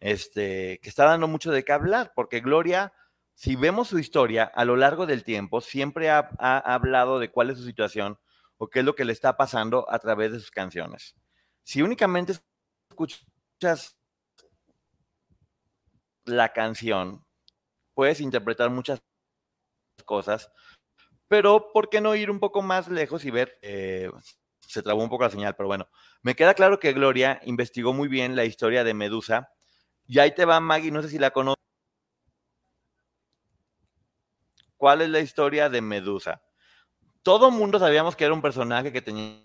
[0.00, 2.92] este, que está dando mucho de qué hablar, porque Gloria,
[3.34, 7.58] si vemos su historia a lo largo del tiempo, siempre ha, hablado de cuál es
[7.58, 8.18] su situación
[8.58, 11.14] o qué es lo que le está pasando a través de sus canciones.
[11.62, 12.34] Si únicamente
[12.90, 13.98] escuchas
[16.24, 17.24] la canción,
[17.94, 19.02] puedes interpretar muchas
[20.04, 20.50] cosas,
[21.28, 23.58] pero ¿por qué no ir un poco más lejos y ver?
[23.62, 24.10] Eh,
[24.60, 25.88] se trabó un poco la señal, pero bueno,
[26.22, 29.55] me queda claro que Gloria investigó muy bien la historia de Medusa
[30.06, 31.62] y ahí te va Maggie, no sé si la conoces.
[34.76, 36.42] ¿Cuál es la historia de Medusa?
[37.22, 39.42] Todo mundo sabíamos que era un personaje que tenía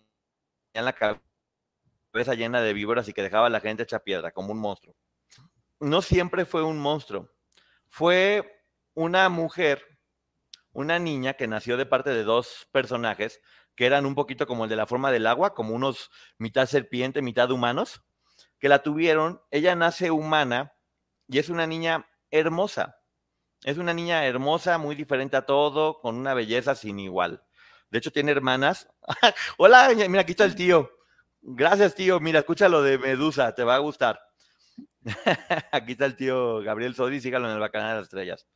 [0.74, 4.52] en la cabeza llena de víboras y que dejaba a la gente hecha piedra, como
[4.52, 4.96] un monstruo.
[5.80, 7.30] No siempre fue un monstruo.
[7.88, 9.84] Fue una mujer,
[10.74, 13.42] una niña que nació de parte de dos personajes
[13.76, 17.22] que eran un poquito como el de la forma del agua, como unos mitad serpiente,
[17.22, 18.04] mitad humanos
[18.60, 20.74] que la tuvieron, ella nace humana
[21.28, 22.98] y es una niña hermosa.
[23.64, 27.44] Es una niña hermosa, muy diferente a todo, con una belleza sin igual.
[27.90, 28.90] De hecho, tiene hermanas.
[29.58, 30.92] Hola, mira, aquí está el tío.
[31.42, 32.20] Gracias, tío.
[32.20, 34.20] Mira, escucha lo de Medusa, te va a gustar.
[35.72, 38.48] aquí está el tío Gabriel Sodi, sígalo en el Bacanal de las Estrellas.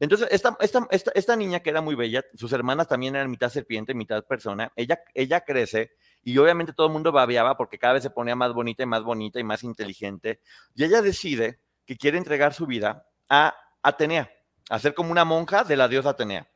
[0.00, 3.94] Entonces, esta, esta, esta, niña que era muy bella, sus hermanas también eran mitad serpiente,
[3.94, 5.92] mitad persona, ella, ella crece
[6.28, 9.02] y obviamente todo el mundo babeaba porque cada vez se ponía más bonita y más
[9.02, 10.42] bonita y más inteligente.
[10.74, 14.30] Y ella decide que quiere entregar su vida a Atenea,
[14.68, 16.46] a ser como una monja de la diosa Atenea,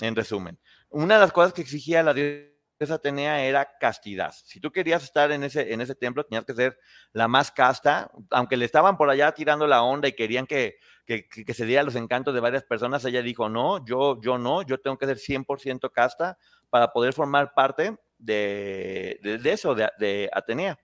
[0.00, 0.58] en resumen.
[0.88, 4.34] Una de las cosas que exigía la diosa Atenea era castidad.
[4.44, 6.76] Si tú querías estar en ese, en ese templo, tenías que ser
[7.12, 11.28] la más casta, aunque le estaban por allá tirando la onda y querían que, que,
[11.28, 14.80] que, se diera los encantos de varias personas, ella dijo, no, yo, yo no, yo
[14.80, 16.36] tengo que ser 100% casta
[16.68, 20.78] para poder formar parte de, de, eso, de, Atenea.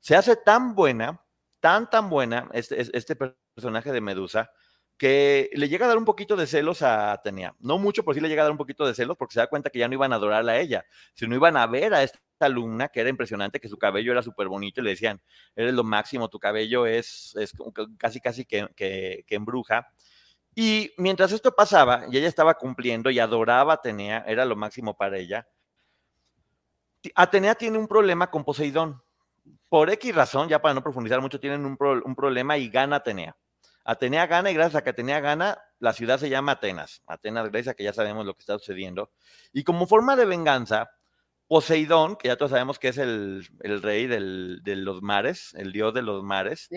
[0.00, 1.20] Se hace tan buena,
[1.60, 4.50] tan, tan buena este, este personaje de Medusa,
[4.98, 7.54] que le llega a dar un poquito de celos a Atenea.
[7.58, 9.48] No mucho, pero sí le llega a dar un poquito de celos porque se da
[9.48, 12.18] cuenta que ya no iban a adorarla a ella, sino iban a ver a esta
[12.40, 15.20] alumna que era impresionante, que su cabello era súper bonito y le decían,
[15.54, 17.52] eres lo máximo, tu cabello es, es
[17.98, 19.88] casi, casi que, que, que embruja.
[20.54, 24.96] Y mientras esto pasaba y ella estaba cumpliendo y adoraba a Atenea, era lo máximo
[24.96, 25.46] para ella,
[27.14, 29.02] Atenea tiene un problema con Poseidón.
[29.68, 33.36] Por X razón, ya para no profundizar mucho, tienen un, problema y gana Atenea.
[33.84, 37.02] Atenea gana y gracias a que Atenea gana, la ciudad se llama Atenas.
[37.06, 39.10] Atenas, Grecia, que ya sabemos lo que está sucediendo.
[39.52, 40.90] Y como forma de venganza,
[41.48, 46.02] Poseidón, que ya todos sabemos que es el, rey de los mares, el dios de
[46.02, 46.68] los mares,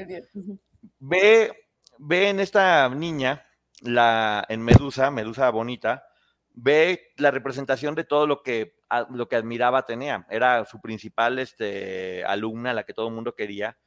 [1.00, 1.52] ve,
[1.98, 3.46] ve en esta niña,
[3.82, 6.06] la, en Medusa, Medusa bonita,
[6.54, 8.79] ve la representación de todo lo que,
[9.10, 10.26] lo que admiraba Atenea.
[10.30, 13.78] Era su principal este, alumna, la que todo el mundo quería,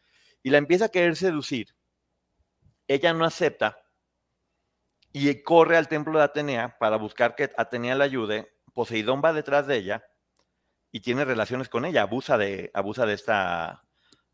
[0.43, 1.75] y la empieza a querer seducir.
[2.89, 3.79] Ella no acepta
[5.13, 8.53] y corre al templo de Atenea para buscar que Atenea la ayude.
[8.73, 10.05] Poseidón va detrás de ella
[10.91, 13.85] y tiene relaciones con ella, abusa de, abusa de, esta,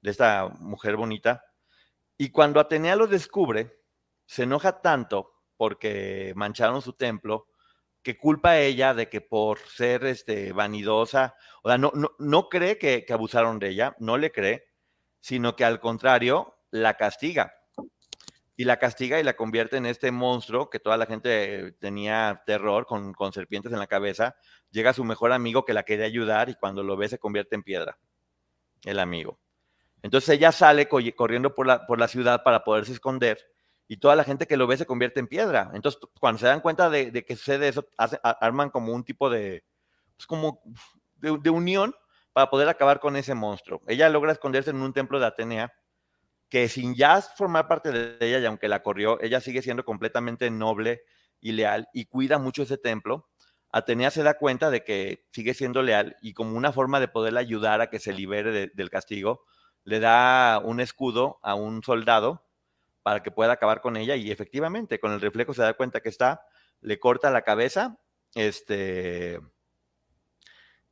[0.00, 1.44] de esta mujer bonita.
[2.16, 3.80] Y cuando Atenea lo descubre,
[4.26, 7.48] se enoja tanto porque mancharon su templo
[8.02, 12.48] que culpa a ella de que por ser este, vanidosa, o sea, no, no, no
[12.48, 14.64] cree que, abusaron de ella, no le cree,
[15.20, 17.54] sino que al contrario, la castiga.
[18.56, 22.86] Y la castiga y la convierte en este monstruo que toda la gente tenía terror
[22.86, 24.34] con, con serpientes en la cabeza.
[24.70, 27.62] Llega su mejor amigo que la quiere ayudar y cuando lo ve se convierte en
[27.62, 27.98] piedra,
[28.84, 29.38] el amigo.
[30.02, 33.38] Entonces ella sale corriendo por la, por la ciudad para poderse esconder
[33.88, 35.70] y toda la gente que lo ve se convierte en piedra.
[35.72, 39.64] Entonces, cuando se dan cuenta de, que sucede eso, arman como un tipo de,
[40.14, 40.60] pues como
[41.16, 41.94] de, unión
[42.34, 43.80] para poder acabar con ese monstruo.
[43.88, 45.72] Ella logra esconderse en un templo de Atenea,
[46.50, 50.50] que sin ya formar parte de ella, y aunque la corrió, ella sigue siendo completamente
[50.50, 51.02] noble
[51.40, 53.28] y leal y cuida mucho ese templo.
[53.70, 57.40] Atenea se da cuenta de que sigue siendo leal y como una forma de poderla
[57.40, 59.44] ayudar a que se libere del castigo,
[59.84, 62.47] le da un escudo a un soldado
[63.02, 66.08] para que pueda acabar con ella y efectivamente con el reflejo se da cuenta que
[66.08, 66.42] está,
[66.80, 67.98] le corta la cabeza,
[68.34, 69.40] este,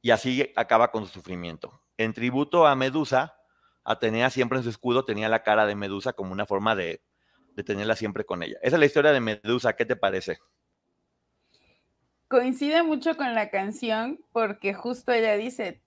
[0.01, 1.83] y así acaba con su sufrimiento.
[1.97, 3.37] En tributo a Medusa,
[3.85, 7.03] Atenea siempre en su escudo tenía la cara de Medusa como una forma de,
[7.55, 8.59] de tenerla siempre con ella.
[8.63, 10.39] Esa es la historia de Medusa, ¿qué te parece?
[12.29, 15.83] Coincide mucho con la canción porque justo ella dice,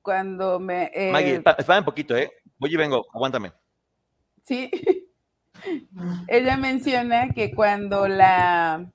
[0.00, 0.90] cuando me...
[0.94, 1.12] Eh...
[1.12, 2.32] Maggie, espera un poquito, ¿eh?
[2.58, 3.52] Voy y vengo, aguántame.
[4.44, 4.70] Sí.
[6.28, 8.90] Ella menciona que cuando la,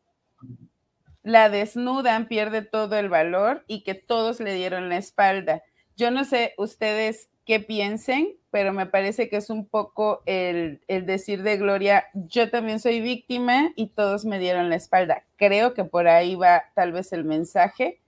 [1.23, 5.63] la desnudan pierde todo el valor y que todos le dieron la espalda.
[5.95, 11.43] Yo no sé ustedes qué piensen, pero me parece que es un poco el, decir
[11.43, 15.23] de Gloria, yo también soy víctima y todos me dieron la espalda.
[15.37, 17.99] Creo que por ahí va tal vez el mensaje,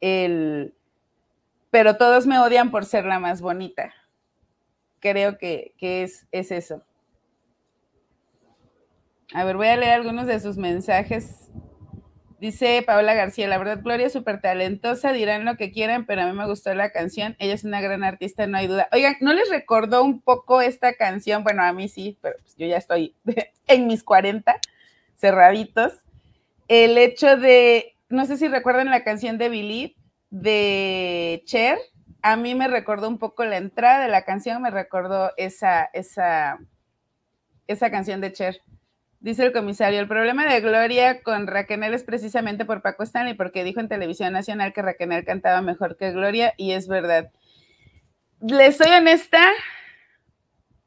[0.00, 0.74] el,
[1.70, 3.94] pero todos me odian por ser la más bonita.
[4.98, 6.82] Creo que, es, es eso.
[9.34, 11.50] A ver, voy a leer algunos de sus mensajes
[12.42, 16.26] Dice Paola García, la verdad, Gloria es súper talentosa, dirán lo que quieran, pero a
[16.26, 17.36] mí me gustó la canción.
[17.38, 18.88] Ella es una gran artista, no hay duda.
[18.90, 21.44] Oigan, ¿no les recordó un poco esta canción?
[21.44, 23.14] Bueno, a mí sí, pero pues yo ya estoy
[23.68, 24.56] en mis 40,
[25.14, 25.92] cerraditos.
[26.66, 29.94] El hecho de, no sé si recuerdan la canción de Believe
[30.30, 31.78] de Cher,
[32.22, 36.58] a mí me recordó un poco la entrada de la canción, me recordó esa, esa,
[37.68, 38.62] esa canción de Cher.
[39.22, 43.62] Dice el comisario, el problema de Gloria con Raquel es precisamente por Paco Stanley, porque
[43.62, 47.30] dijo en televisión nacional que Raquel cantaba mejor que Gloria, y es verdad.
[48.40, 49.38] Les soy honesta,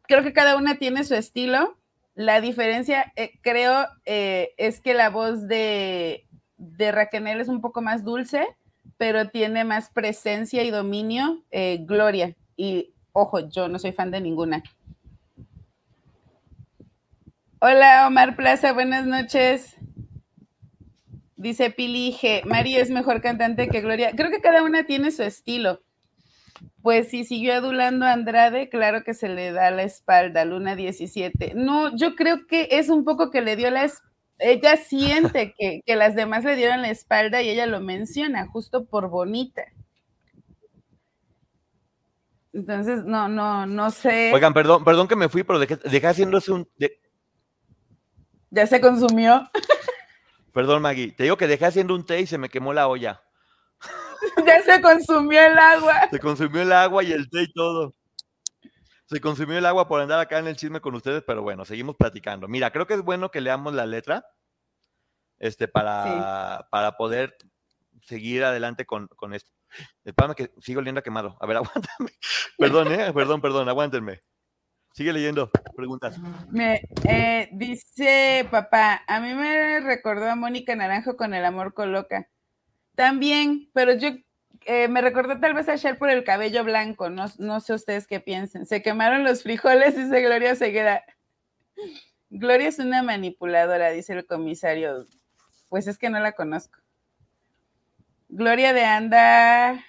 [0.01, 1.77] creo que cada una tiene su estilo.
[2.13, 6.27] La diferencia, eh, creo, eh, es que la voz de,
[6.57, 8.45] de Raquel es un poco más dulce,
[8.97, 12.35] pero tiene más presencia y dominio eh, Gloria.
[12.57, 14.61] Y ojo, yo no soy fan de ninguna.
[17.59, 19.77] Hola, Omar Plaza, buenas noches.
[21.37, 22.43] Dice Pili G.
[22.43, 24.11] Mari es mejor cantante que Gloria.
[24.11, 25.81] Creo que cada una tiene su estilo.
[26.81, 31.53] Pues si siguió adulando a Andrade, claro que se le da la espalda, Luna 17.
[31.55, 34.13] No, yo creo que es un poco que le dio la espalda.
[34.37, 38.85] Ella siente que, que las demás le dieron la espalda y ella lo menciona justo
[38.85, 39.63] por bonita.
[42.51, 44.31] Entonces, no, no, no sé.
[44.33, 46.67] Oigan, perdón, perdón que me fui, pero dejé, dejé haciéndose un,
[48.55, 49.49] ya se consumió.
[50.53, 51.11] Perdón, Maggie.
[51.11, 53.21] Te digo que dejé haciendo un té y se me quemó la olla.
[54.47, 56.07] ya se consumió el agua.
[56.09, 57.93] Se consumió el agua y el té y todo.
[59.07, 61.95] Se consumió el agua por andar acá en el chisme con ustedes, pero bueno, seguimos
[61.95, 62.47] platicando.
[62.47, 64.25] Mira, creo que es bueno que leamos la letra
[65.37, 67.37] este, para, para poder
[68.01, 69.51] seguir adelante con, con esto.
[70.05, 71.37] Espérame que sigo oliendo a quemado.
[71.39, 72.11] A ver, aguántame.
[72.57, 74.23] Perdón, eh, perdón, perdón, aguántenme.
[74.95, 76.17] Sigue leyendo, preguntas.
[76.51, 82.29] Me, eh, dice papá, a mí me recordó a Mónica Naranjo con el amor coloca.
[82.95, 84.11] También, pero yo
[84.65, 88.21] eh, me recordó tal vez a por el cabello blanco, no, no sé ustedes qué
[88.21, 88.65] piensen.
[88.65, 91.03] Se quemaron los frijoles, dice Gloria Ceguera.
[92.29, 95.07] Gloria es una manipuladora, dice el comisario.
[95.67, 96.79] Pues es que no la conozco.
[98.29, 99.83] Gloria de Anda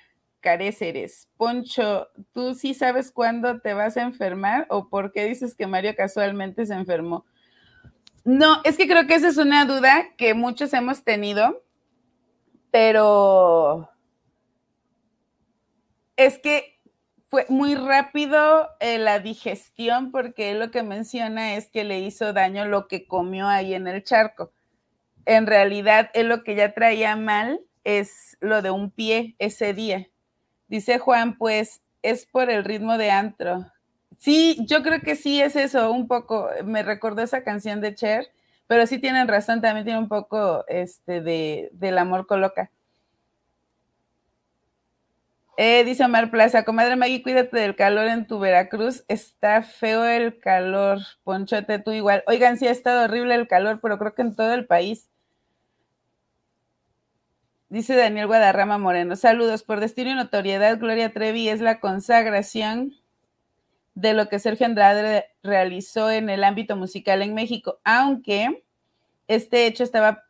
[0.47, 1.29] Caréceres.
[1.37, 5.97] Poncho, ¿tú sí sabes cuándo te vas a enfermar o por qué dices que Mario
[5.97, 7.27] casualmente se enfermó?
[8.23, 11.65] No, es que creo que esa es una duda que muchos hemos tenido,
[12.71, 13.91] pero
[16.17, 16.79] es que
[17.29, 22.67] fue muy rápido eh, la digestión porque lo que menciona es que le hizo daño
[22.67, 24.53] lo que comió ahí en el charco.
[25.25, 30.09] En realidad, él lo que ya traía mal es lo de un pie ese día.
[30.69, 33.67] Dice Juan, pues es por el ritmo de antro.
[34.19, 38.29] Sí, yo creo que sí es eso, un poco, me recordó esa canción de Cher,
[38.67, 42.71] pero sí tienen razón, también tiene un poco este de, del amor coloca.
[45.59, 50.39] Eh, dice Omar Plaza, comadre Maggie, cuídate del calor en tu Veracruz, está feo el
[50.39, 52.23] calor, Ponchote, tú igual.
[52.27, 55.09] Oigan, sí ha estado horrible el calor, pero creo que en todo el país.
[57.69, 59.65] Dice Daniel Guadarrama Moreno, saludos.
[59.65, 62.95] Por destino y notoriedad, Gloria Trevi es la consagración
[63.95, 68.63] de lo que Sergio Andrade realizó en el ámbito musical en México, aunque
[69.27, 70.25] este hecho estaba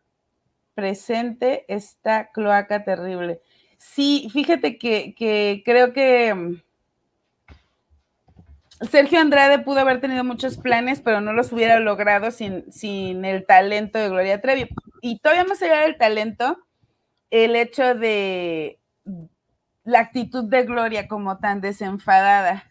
[0.74, 3.41] presente, esta cloaca terrible.
[3.76, 6.62] Sí, fíjate que, que creo que mm,
[8.91, 13.45] Sergio Andrade pudo haber tenido muchos planes, pero no los hubiera logrado sin, sin el
[13.45, 14.68] talento de Gloria Trevi.
[15.03, 16.66] Y todavía más allá del talento,
[17.31, 18.81] el hecho de
[19.85, 22.64] la actitud de Gloria como tan desenfadada.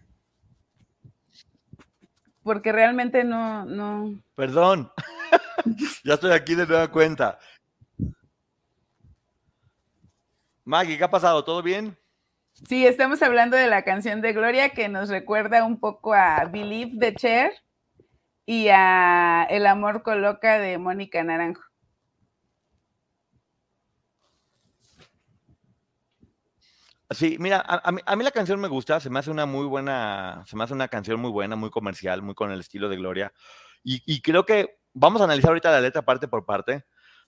[2.43, 4.21] Porque realmente no, no.
[4.35, 4.91] Perdón.
[6.03, 7.39] ya estoy aquí de nueva cuenta.
[10.63, 11.43] Maggie, ¿qué ha pasado?
[11.43, 11.97] ¿Todo bien?
[12.67, 16.91] Sí, estamos hablando de la canción de Gloria que nos recuerda un poco a Believe
[16.93, 17.51] de Cher
[18.45, 21.63] y a El amor coloca de Mónica Naranjo.
[27.11, 30.55] Sí, mira, a, mí, la canción me gusta, se me hace una muy buena, se
[30.55, 33.31] me hace una canción muy buena, muy comercial, muy con el estilo de Gloria.
[33.83, 36.85] Y, y creo que vamos a analizar ahorita la letra parte por parte.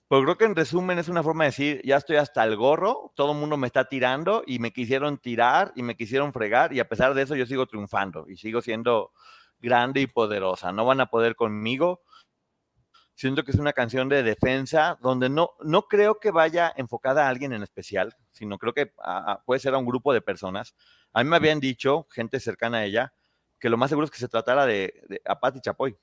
[0.08, 3.12] Pero creo que en resumen es una forma de decir, ya estoy hasta el gorro,
[3.14, 6.80] todo el mundo me está tirando y me quisieron tirar y me quisieron fregar y
[6.80, 9.12] a pesar de eso yo sigo triunfando y sigo siendo
[9.60, 10.72] grande y poderosa.
[10.72, 12.00] No van a poder conmigo.
[13.18, 17.28] Siento que es una canción de defensa donde no, no creo que vaya enfocada a
[17.28, 18.92] alguien en especial, sino creo que
[19.44, 20.76] puede ser a un grupo de personas.
[21.12, 23.12] A mí me habían dicho, gente cercana a ella,
[23.58, 25.98] que lo más seguro es que se tratara de, de a Patti Chapoy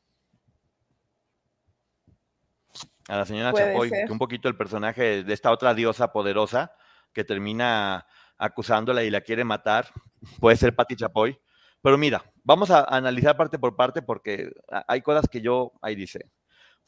[3.07, 6.73] a la señora Chapoy, que un poquito el personaje de esta otra diosa poderosa
[7.13, 8.05] que termina
[8.37, 9.87] acusándola y la quiere matar,
[10.41, 11.39] puede ser Patti Chapoy.
[11.81, 14.51] Pero mira, vamos a analizar parte por parte porque
[14.85, 16.29] hay cosas que yo, ahí dice,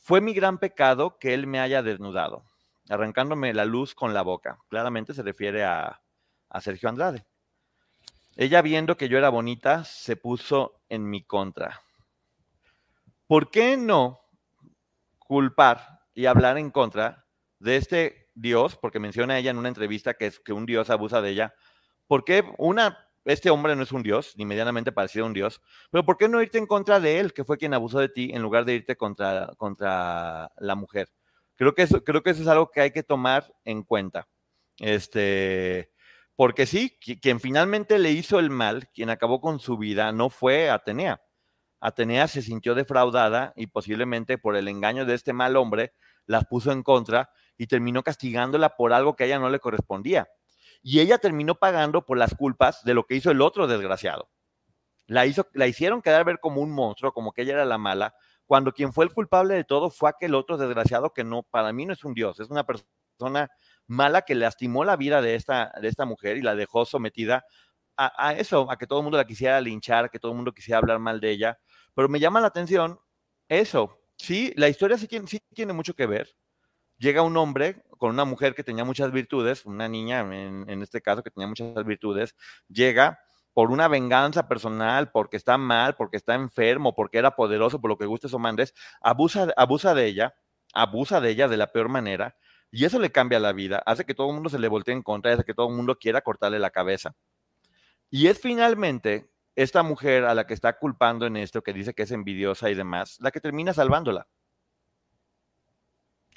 [0.08, 2.45] fue mi gran pecado que él me haya desnudado,
[2.88, 4.58] arrancándome la luz con la boca.
[4.70, 6.01] Claramente se refiere a,
[6.47, 7.26] a Sergio Andrade.
[8.38, 11.82] Ella viendo que yo era bonita, se puso en mi contra.
[13.28, 14.22] ¿Por qué no
[15.18, 17.26] culpar y hablar en contra
[17.60, 21.22] de este Dios, porque menciona ella en una entrevista que es que un Dios abusa
[21.22, 21.53] de ella.
[22.08, 25.61] ¿Por qué una, este hombre no es un Dios, ni medianamente parecido a un Dios,
[25.91, 28.32] pero por qué no irte en contra de él, que fue quien abusó de ti,
[28.34, 31.09] en lugar de irte contra, contra la mujer?
[31.55, 34.28] Creo que, eso, creo que eso es algo que hay que tomar en cuenta.
[34.80, 35.91] Este,
[36.36, 40.69] porque sí, quien finalmente le hizo el mal, quien acabó con su vida, no fue
[40.69, 41.21] Atenea.
[41.80, 45.93] Atenea se sintió defraudada y posiblemente por el engaño de este mal hombre
[46.25, 50.28] las puso en contra y terminó castigándola por algo que a ella no le correspondía.
[50.82, 54.30] Y ella terminó pagando por las culpas de lo que hizo el otro desgraciado.
[55.07, 58.13] La, hizo, la hicieron quedar ver como un monstruo, como que ella era la mala,
[58.45, 61.86] cuando quien fue el culpable de todo fue aquel otro desgraciado que no, para mí
[61.86, 63.49] no es un dios, es una persona
[63.88, 67.45] mala que lastimó la vida de esta, de esta mujer y la dejó sometida
[67.97, 70.78] a, eso, a que todo el mundo la quisiera linchar, que todo el mundo quisiera
[70.78, 71.59] hablar mal de ella.
[71.95, 72.99] Pero me llama la atención
[73.49, 76.36] eso, sí, la historia sí sí tiene mucho que ver.
[76.97, 81.23] Llega un hombre con una mujer que tenía muchas virtudes, una niña en, este caso
[81.23, 82.35] que tenía muchas virtudes,
[82.69, 83.19] llega
[83.53, 87.97] por una venganza personal, porque está mal, porque está enfermo, porque era poderoso, por lo
[87.97, 90.35] que guste o mandes, abusa, abusa de ella,
[90.73, 92.35] abusa de ella de la peor manera,
[92.69, 95.01] y eso le cambia la vida, hace que todo el mundo se le voltee en
[95.01, 97.15] contra, hace que todo el mundo quiera cortarle la cabeza.
[98.09, 102.03] Y es finalmente esta mujer a la que está culpando en esto, que dice que
[102.03, 104.27] es envidiosa y demás, la que termina salvándola.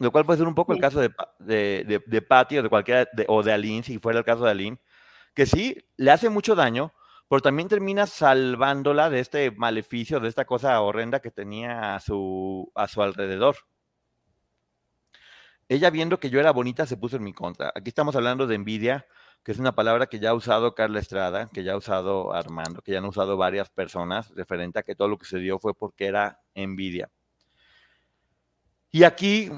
[0.00, 3.06] Lo cual puede ser un poco el caso de, de, de, Patty o de cualquiera,
[3.28, 4.78] o de Aline, si fuera el caso de Aline,
[5.34, 6.94] que sí le hace mucho daño,
[7.28, 12.72] pero también termina salvándola de este maleficio, de esta cosa horrenda que tenía a su,
[12.74, 13.56] a su alrededor.
[15.68, 17.70] Ella viendo que yo era bonita se puso en mi contra.
[17.74, 19.06] Aquí estamos hablando de envidia,
[19.44, 22.80] que es una palabra que ya ha usado Carla Estrada, que ya ha usado Armando,
[22.80, 25.74] que ya han usado varias personas, referente a que todo lo que se dio fue
[25.74, 27.10] porque era envidia.
[28.90, 29.50] Y aquí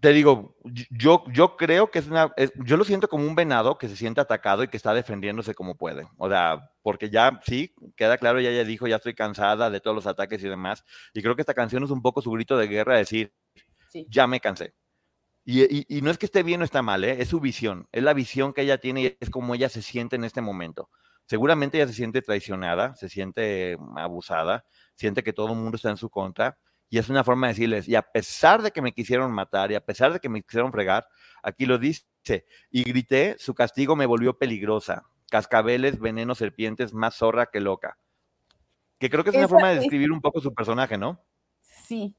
[0.00, 0.56] te digo,
[0.90, 2.32] yo, yo creo que es una,
[2.64, 5.76] yo lo siento como un venado que se siente atacado y que está defendiéndose como
[5.76, 6.06] puede.
[6.18, 9.96] O sea, porque ya sí, queda claro, ya ella dijo, ya estoy cansada de todos
[9.96, 10.84] los ataques y demás.
[11.12, 13.32] Y creo que esta canción es un poco su grito de guerra, decir,
[14.08, 14.74] ya me cansé.
[15.44, 17.16] Y, no es que esté bien o está mal, ¿eh?
[17.20, 20.14] es su visión, es la visión que ella tiene y es como ella se siente
[20.16, 20.90] en este momento.
[21.26, 25.96] Seguramente ella se siente traicionada, se siente abusada, siente que todo el mundo está en
[25.96, 26.58] su contra
[26.90, 29.74] y es una forma de decirles, y a pesar de que me quisieron matar y
[29.74, 31.06] a pesar de que me quisieron fregar,
[31.42, 32.06] aquí lo dice,
[32.70, 37.98] y grité, su castigo me volvió peligrosa, cascabeles, veneno, serpientes, más zorra que loca.
[38.98, 41.22] Que creo que es una forma de describir un poco su personaje, ¿no?
[41.60, 42.16] Sí,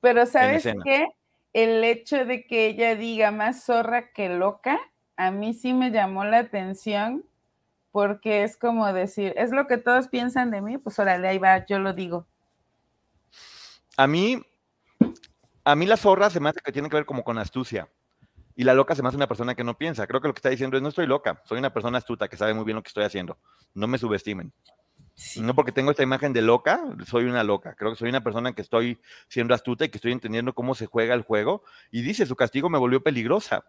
[0.00, 1.06] pero ¿sabes qué?
[1.52, 4.78] el hecho de que ella diga más zorra que loca,
[5.16, 7.24] a mí sí me llamó la atención
[7.92, 11.66] porque es como decir, es lo que todos piensan de mí, pues órale, ahí va,
[11.66, 12.26] yo lo digo.
[14.00, 14.42] A mí,
[15.62, 17.86] a mí la zorra se me hace que tiene que ver como con astucia.
[18.56, 20.06] Y la loca se me hace una persona que no piensa.
[20.06, 22.38] Creo que lo que está diciendo es, no estoy loca, soy una persona astuta que
[22.38, 23.36] sabe muy bien lo que estoy haciendo.
[23.74, 24.54] No me subestimen.
[25.36, 27.74] No porque tengo esta imagen de loca, soy una loca.
[27.74, 28.98] Creo que soy una persona que estoy
[29.28, 31.62] siendo astuta y que estoy entendiendo cómo se juega el juego.
[31.90, 33.66] Y dice, su castigo me volvió peligrosa.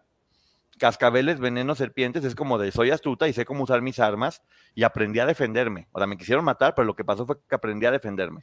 [0.78, 4.42] Cascabeles, venenos, serpientes, es como de soy astuta y sé cómo usar mis armas
[4.74, 5.88] y aprendí a defenderme.
[5.92, 8.40] O sea, me quisieron matar, pero lo que pasó fue que aprendí a defenderme.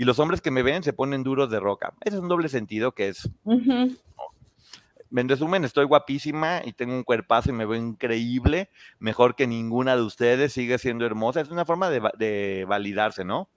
[0.00, 1.92] Y los hombres que me ven se ponen duros de roca.
[2.00, 7.50] Ese es un doble sentido que es en resumen, estoy guapísima y tengo un cuerpazo
[7.50, 11.42] y me veo increíble, mejor que ninguna de ustedes, sigue siendo hermosa.
[11.42, 13.50] Es una forma de, validarse, ¿no?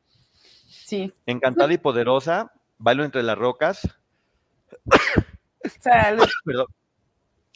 [0.68, 1.14] Sí.
[1.26, 3.80] Encantada y poderosa, bailo entre las rocas.
[5.80, 6.28] Salud.
[6.44, 6.68] Perdón.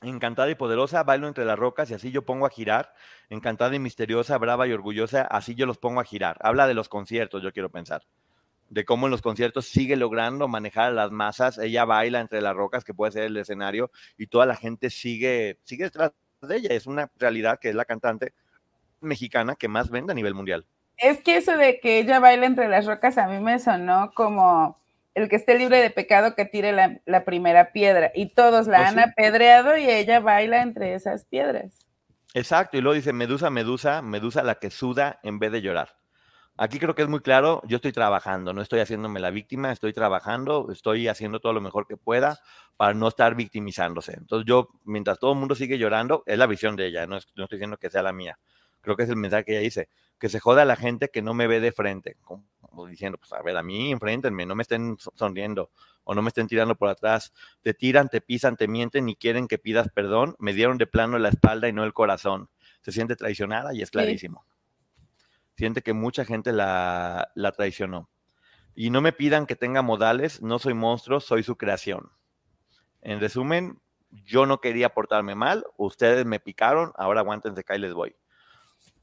[0.02, 2.94] Encantada y poderosa, bailo entre las rocas y así yo pongo a girar.
[3.30, 6.38] Encantada y misteriosa, brava y orgullosa, así yo los pongo a girar.
[6.40, 8.04] Habla de los conciertos, yo quiero pensar
[8.70, 11.58] de cómo en los conciertos sigue logrando manejar a las masas.
[11.58, 15.60] Ella baila entre las rocas, que puede ser el escenario, y toda la gente sigue,
[15.64, 16.12] sigue detrás
[16.42, 16.70] de ella.
[16.72, 18.34] Es una realidad que es la cantante
[19.02, 20.66] mexicana que más vende a nivel mundial.
[20.98, 24.80] Es que eso de que ella baila entre las rocas a mí me sonó como
[25.14, 28.12] el que esté libre de pecado que tire la, primera piedra.
[28.14, 31.86] Y todos la oh, han apedreado y ella baila entre esas piedras.
[32.34, 35.96] Exacto, y luego dice Medusa, Medusa, Medusa la que suda en vez de llorar.
[36.60, 39.94] Aquí creo que es muy claro, yo estoy trabajando, no estoy haciéndome la víctima, estoy
[39.94, 42.40] trabajando, estoy haciendo todo lo mejor que pueda
[42.78, 44.14] para no estar victimizándose.
[44.18, 47.46] Entonces yo, mientras todo el mundo sigue llorando, es la visión de ella, no, estoy
[47.52, 48.40] diciendo que sea la mía.
[48.82, 51.22] Creo que es el mensaje que ella dice, que se joda a la gente que
[51.22, 52.44] no me ve de frente, como,
[52.88, 55.70] diciendo, pues a ver, a mí enfréntenme, no me estén sonriendo
[56.06, 59.48] o no me estén tirando por atrás, te tiran, te pisan, te mienten y quieren
[59.48, 62.50] que pidas perdón, me dieron de plano la espalda y no el corazón.
[62.82, 64.44] Se siente traicionada y es clarísimo
[65.58, 68.10] siente que mucha gente la, traicionó.
[68.76, 72.12] Y no me pidan que tenga modales, no soy monstruo, soy su creación.
[73.02, 73.82] En resumen,
[74.12, 78.16] yo no quería portarme mal, ustedes me picaron, ahora aguántense acá y les voy.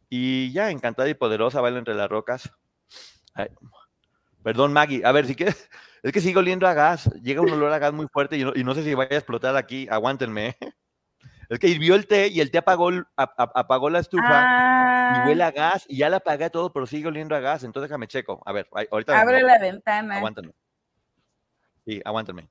[0.09, 2.53] Y ya, encantada y poderosa, baila entre las rocas.
[4.45, 5.69] perdón, Maggie, a ver, si quieres,
[6.05, 8.75] es que sigo oliendo a gas, llega un olor a gas muy fuerte y no,
[8.75, 10.49] sé si vaya a explotar aquí, aguántenme.
[10.61, 10.75] ¿eh?
[11.55, 15.25] Es que hirvió el té y el té apagó, apagó la estufa y ah.
[15.25, 17.63] huele a gas y ya la apagué todo, pero sigue oliendo a gas.
[17.63, 18.43] Entonces déjame checo.
[18.45, 19.21] A ver, ahorita.
[19.21, 20.17] Abre la ventana.
[20.17, 20.53] Aguántame.
[21.87, 22.51] Sí, aguántame.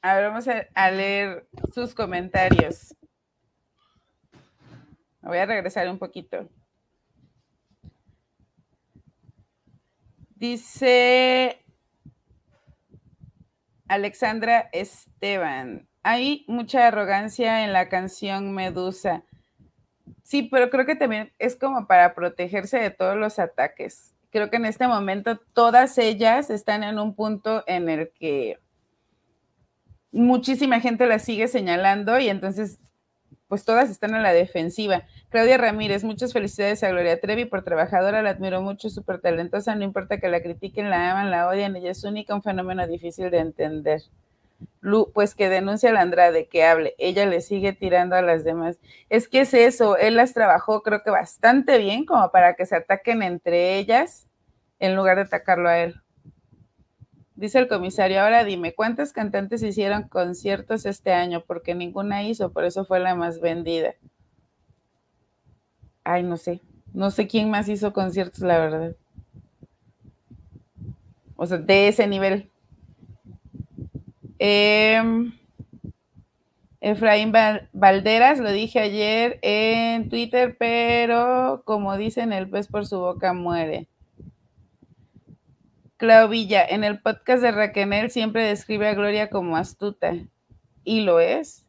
[0.00, 2.94] A ver, vamos a, leer sus comentarios.
[5.20, 6.48] voy a regresar un poquito.
[10.36, 11.64] Dice
[13.88, 19.24] Alexandra Esteban hay mucha arrogancia en la canción Medusa.
[20.22, 24.14] Sí, pero creo que también es como para protegerse de todos los ataques.
[24.30, 28.58] Creo que en este momento todas ellas están en un punto en el que
[30.12, 32.78] muchísima gente las sigue señalando y entonces
[33.48, 35.02] pues todas están en la defensiva.
[35.28, 39.82] Claudia Ramírez, muchas felicidades a Gloria Trevi por trabajadora, la admiro mucho, súper talentosa, no
[39.82, 43.38] importa que la critiquen, la aman, la odian, ella es única, un fenómeno difícil de
[43.38, 44.02] entender.
[45.12, 48.78] Pues que denuncia a la Andrade, que hable, ella le sigue tirando a las demás.
[49.10, 52.76] Es que es eso, él las trabajó creo que bastante bien como para que se
[52.76, 54.26] ataquen entre ellas
[54.78, 56.00] en lugar de atacarlo a él.
[57.34, 61.42] Dice el comisario, ahora dime, ¿cuántas cantantes hicieron conciertos este año?
[61.46, 63.94] Porque ninguna hizo, por eso fue la más vendida.
[66.04, 66.60] Ay, no sé,
[66.92, 68.96] no sé quién más hizo conciertos, la verdad.
[71.36, 72.49] O sea, de ese nivel.
[74.42, 75.34] Em,
[76.80, 77.30] Efraín
[77.74, 83.86] Valderas, lo dije ayer en Twitter, pero como dicen, el pez por su boca muere.
[85.98, 90.14] Clau Villa, en el podcast de Raquel siempre describe a Gloria como astuta.
[90.84, 91.66] Y lo es.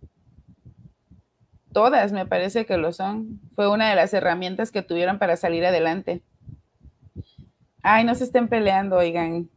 [1.74, 3.42] Todas me parece que lo son.
[3.54, 6.24] Fue una de las herramientas que tuvieron para salir adelante.
[7.84, 9.50] Ay, no se estén peleando, oigan.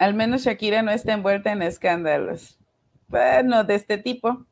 [0.00, 2.58] Al menos Shakira no está envuelta en escándalos.
[3.08, 4.46] Bueno, de este tipo.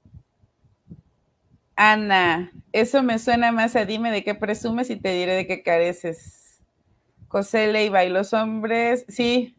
[1.75, 5.63] Ana, eso me suena más a dime de qué presumes y te diré de qué
[5.63, 6.63] careces.
[7.29, 9.57] José Leiva y los hombres, sí,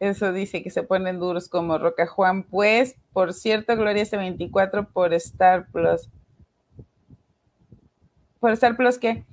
[0.00, 2.42] eso dice que se ponen duros como Roca Juan.
[2.42, 6.10] Pues, por cierto, Gloria este 24 por Star Plus.
[8.40, 9.24] ¿Por Star Plus qué?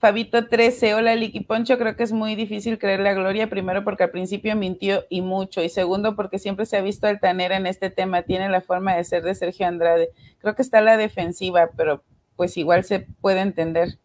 [0.00, 4.04] Fabito 13, hola Licky Poncho, creo que es muy difícil creerle a Gloria, primero porque
[4.04, 7.90] al principio mintió y mucho, y segundo porque siempre se ha visto altanera en este
[7.90, 10.08] tema, tiene la forma de ser de Sergio Andrade.
[10.38, 12.02] Creo que está la defensiva, pero
[12.36, 13.98] pues igual se puede entender.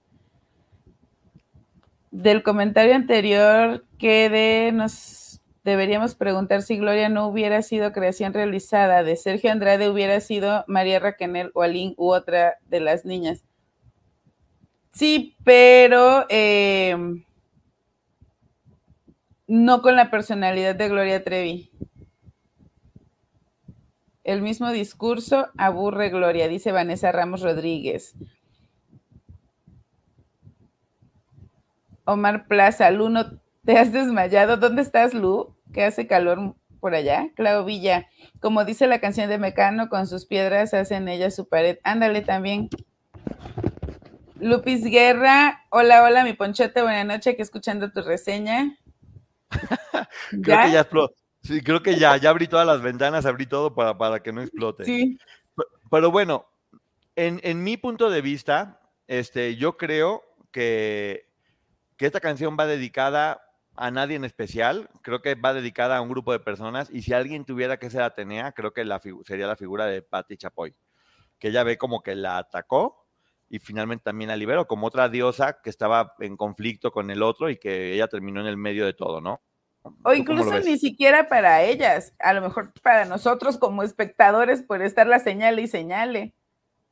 [2.12, 9.02] Del comentario anterior, que de nos deberíamos preguntar si Gloria no hubiera sido creación realizada
[9.04, 13.46] de Sergio Andrade, hubiera sido María Raquenel o Aline u otra de las niñas.
[14.96, 16.96] Sí, pero eh,
[19.46, 21.70] no con la personalidad de Gloria Trevi.
[24.24, 28.16] El mismo discurso aburre Gloria, dice Vanessa Ramos Rodríguez.
[32.06, 34.56] Omar Plaza, Lu, ¿no te has desmayado?
[34.56, 35.58] ¿Dónde estás, Lu?
[35.74, 37.32] Que hace calor por allá.
[37.36, 38.08] Clau Villa,
[38.40, 41.80] como dice la canción de Mecano, con sus piedras hacen ella su pared.
[41.84, 42.70] Ándale también.
[44.40, 48.78] Lupis Guerra, hola, hola, mi ponchete, buena noche, aquí escuchando tu reseña.
[50.30, 51.16] creo que ya explotó.
[51.42, 54.42] Sí, creo que ya, ya abrí todas las ventanas, abrí todo para, para que no
[54.42, 54.84] explote.
[54.84, 55.20] Sí.
[55.90, 56.48] Pero, bueno,
[57.16, 61.30] en, en, mi punto de vista, este, yo creo que,
[61.98, 63.42] que esta canción va dedicada
[63.76, 67.14] a nadie en especial, creo que va dedicada a un grupo de personas y si
[67.14, 70.74] alguien tuviera que ser Atenea, creo que la sería la figura de Patti Chapoy,
[71.38, 73.05] que ella ve como que la atacó
[73.56, 77.50] y finalmente también la liberó como otra diosa que estaba en conflicto con el otro
[77.50, 79.42] y que ella terminó en el medio de todo, ¿no?
[80.04, 85.08] O incluso ni siquiera para ellas, a lo mejor para nosotros como espectadores por estar
[85.08, 86.34] la señale y señale.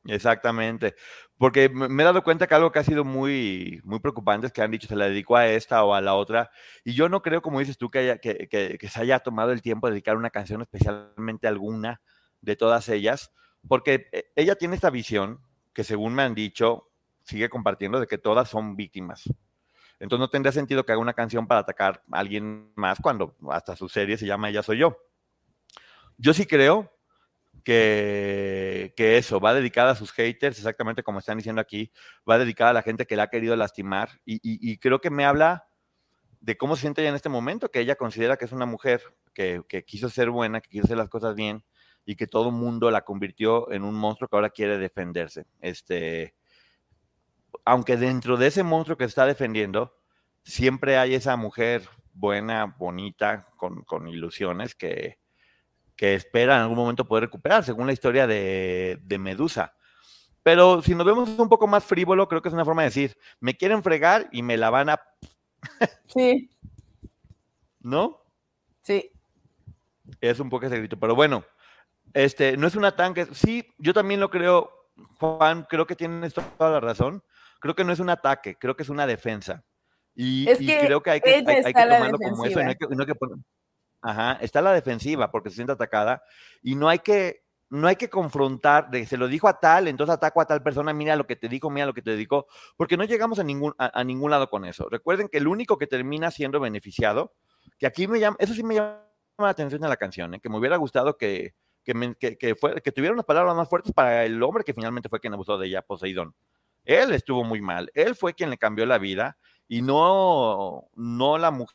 [0.06, 0.94] Exactamente,
[1.36, 4.62] porque me he dado cuenta que algo que ha sido muy, muy preocupante es que
[4.62, 6.50] han dicho se la dedicó a esta o a la otra,
[6.82, 9.60] y yo no creo, como dices tú, que, haya, que, que, se haya tomado el
[9.60, 12.00] tiempo de dedicar una canción especialmente alguna
[12.42, 13.32] de todas ellas,
[13.66, 15.40] porque eh, ella tiene esta visión
[15.74, 16.88] que según me han dicho,
[17.24, 19.24] sigue compartiendo de que todas son víctimas.
[19.98, 23.76] Entonces no tendría sentido que haga una canción para atacar a alguien más cuando hasta
[23.76, 24.96] su serie se llama Ella Soy Yo.
[26.16, 26.92] Yo sí creo
[27.64, 31.90] que, que, eso va dedicada a sus haters, exactamente como están diciendo aquí,
[32.28, 35.24] va dedicada a la gente que la ha querido lastimar y, y, creo que me
[35.24, 35.66] habla
[36.40, 39.02] de cómo se siente ella en este momento, que ella considera que es una mujer
[39.32, 41.64] que, que quiso ser buena, que quiso hacer las cosas bien
[42.06, 45.46] y que todo el mundo la convirtió en un monstruo que ahora quiere defenderse.
[45.60, 46.34] Este,
[47.64, 49.96] aunque dentro de ese monstruo que está defendiendo,
[50.42, 55.18] siempre hay esa mujer buena, bonita, con, ilusiones que,
[55.96, 59.74] que, espera en algún momento poder recuperar, según la historia de, de, Medusa.
[60.42, 63.16] Pero si nos vemos un poco más frívolo, creo que es una forma de decir,
[63.40, 65.00] me quieren fregar y me la van a...
[66.06, 66.50] sí.
[67.80, 68.22] ¿No?
[68.82, 69.10] Sí.
[70.20, 71.44] Es un poco ese grito, pero bueno,
[72.14, 74.70] este, no es un ataque, sí, yo también lo creo,
[75.18, 77.24] Juan, creo que tienes toda la razón,
[77.60, 79.64] creo que no es un ataque, creo que es una defensa.
[80.14, 82.60] Y, creo que hay que, tomarlo como eso.
[84.00, 86.22] ajá, está la defensiva porque se siente atacada
[86.62, 90.14] y no hay que, no hay que confrontar, de, se lo dijo a tal, entonces
[90.14, 92.46] ataco a tal persona, mira lo que te dijo, mira lo que te dijo,
[92.76, 94.88] porque no llegamos a ningún, a, ningún lado con eso.
[94.88, 97.34] Recuerden que el único que termina siendo beneficiado,
[97.76, 99.00] que aquí me llama, eso sí me llama
[99.38, 100.40] la atención de la canción, ¿eh?
[100.40, 101.54] que me hubiera gustado que,
[101.84, 105.20] que, que, fue, que tuviera unas palabras más fuertes para el hombre que finalmente fue
[105.20, 106.34] quien abusó de ella, Poseidón.
[106.84, 111.50] Él estuvo muy mal, él fue quien le cambió la vida y no, no la
[111.50, 111.74] mujer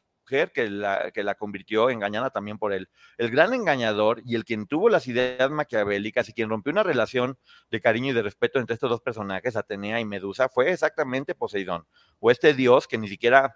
[0.54, 2.90] que la, que la convirtió engañada también por él.
[3.18, 7.38] El gran engañador y el quien tuvo las ideas maquiavélicas y quien rompió una relación
[7.72, 11.88] de cariño y de respeto entre estos dos personajes, Atenea y Medusa, fue exactamente Poseidón,
[12.20, 13.56] o este dios que ni siquiera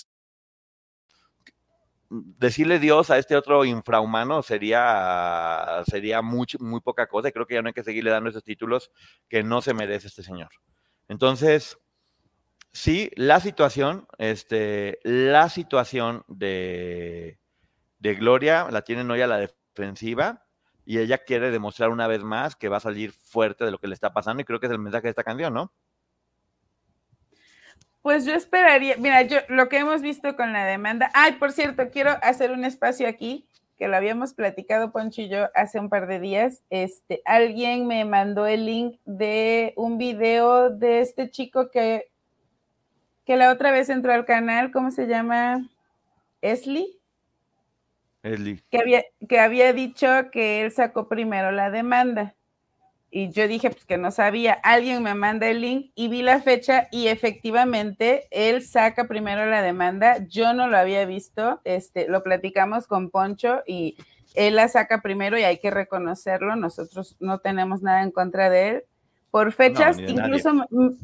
[2.11, 7.31] decirle Dios a este otro infrahumano sería, sería muy, muy poca cosa.
[7.31, 8.91] creo que ya no hay que seguirle dando esos títulos
[9.29, 10.49] que no se merece este señor.
[11.07, 11.77] Entonces,
[12.73, 17.39] sí, la situación, este, la situación de,
[17.99, 20.45] de Gloria la tienen hoy a la defensiva
[20.85, 23.87] y ella quiere demostrar una vez más que va a salir fuerte de lo que
[23.87, 25.71] le está pasando y creo que es el mensaje de esta canción, ¿no?
[28.01, 31.89] Pues yo esperaría, mira, yo lo que hemos visto con la demanda, ay, por cierto,
[31.91, 33.45] quiero hacer un espacio aquí,
[33.77, 36.63] que lo habíamos platicado Poncho y yo hace un par de días.
[36.69, 42.09] Este, alguien me mandó el link de un video de este chico que,
[43.25, 45.67] que la otra vez entró al canal, ¿cómo se llama?
[46.41, 46.99] Esli.
[48.23, 48.61] Esli.
[48.71, 52.35] Que había, que había dicho que él sacó primero la demanda
[53.11, 56.39] y yo dije pues que no sabía, alguien me manda el link y vi la
[56.39, 62.23] fecha y efectivamente él saca primero la demanda, yo no lo había visto, este, lo
[62.23, 63.97] platicamos con Poncho y
[64.33, 68.69] él la saca primero y hay que reconocerlo, nosotros no tenemos nada en contra de
[68.69, 68.83] él.
[69.29, 70.51] Por fechas, incluso,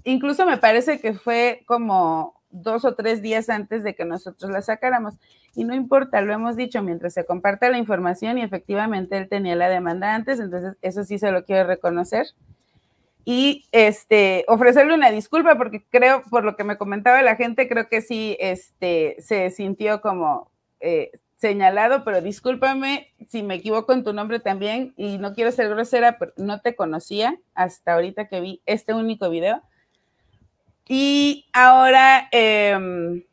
[0.03, 4.61] incluso me parece que fue como dos o tres días antes de que nosotros la
[4.61, 5.15] sacáramos.
[5.55, 9.55] Y no importa, lo hemos dicho, mientras se comparta la información y efectivamente él tenía
[9.55, 12.27] la demanda antes, entonces eso sí se lo quiero reconocer.
[13.25, 17.89] Y este, ofrecerle una disculpa porque creo, por lo que me comentaba la gente, creo
[17.89, 24.13] que sí este, se sintió como eh, señalado, pero discúlpame si me equivoco en tu
[24.13, 28.61] nombre también y no quiero ser grosera, pero no te conocía hasta ahorita que vi
[28.65, 29.61] este único video
[30.87, 33.23] y ahora em,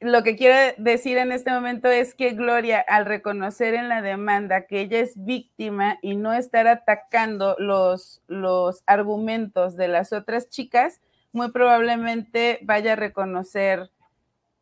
[0.00, 4.66] lo que quiero decir en este momento es que Gloria, al reconocer en la demanda
[4.66, 11.00] que ella es víctima y no estar atacando los, los argumentos de las otras chicas,
[11.32, 13.90] muy probablemente vaya a reconocer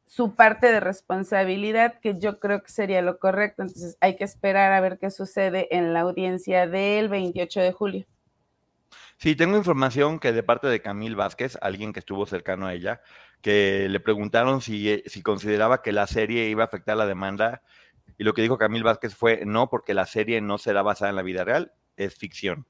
[0.07, 3.63] su parte de responsabilidad, que yo creo que sería lo correcto.
[3.63, 8.07] Entonces hay que esperar a ver qué sucede en la audiencia del 28 de julio.
[9.19, 13.03] Sí, tengo información que de parte de Camil Vázquez, alguien que estuvo cercano a ella,
[13.43, 17.63] que le preguntaron si, eh, si consideraba que la serie iba a afectar la demanda
[18.17, 21.17] y lo que dijo Camil Vázquez fue no, porque la serie no será basada en
[21.17, 22.67] la vida real, es ficción.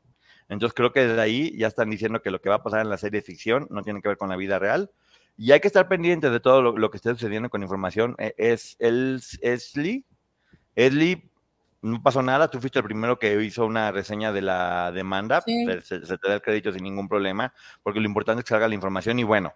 [0.49, 2.89] Entonces creo que desde ahí ya están diciendo que lo que va a pasar en
[2.89, 4.91] la serie es ficción, no tiene que ver con la vida real.
[5.37, 8.16] Y hay que estar pendientes de todo lo, que esté sucediendo con información.
[8.19, 10.07] E, es el Esli,
[10.75, 11.28] Esli
[11.83, 16.01] no pasó nada, tú fuiste el primero que hizo una reseña de la demanda, se,
[16.01, 17.53] te da el crédito sin ningún problema,
[17.83, 19.55] porque lo importante es que salga la información y bueno,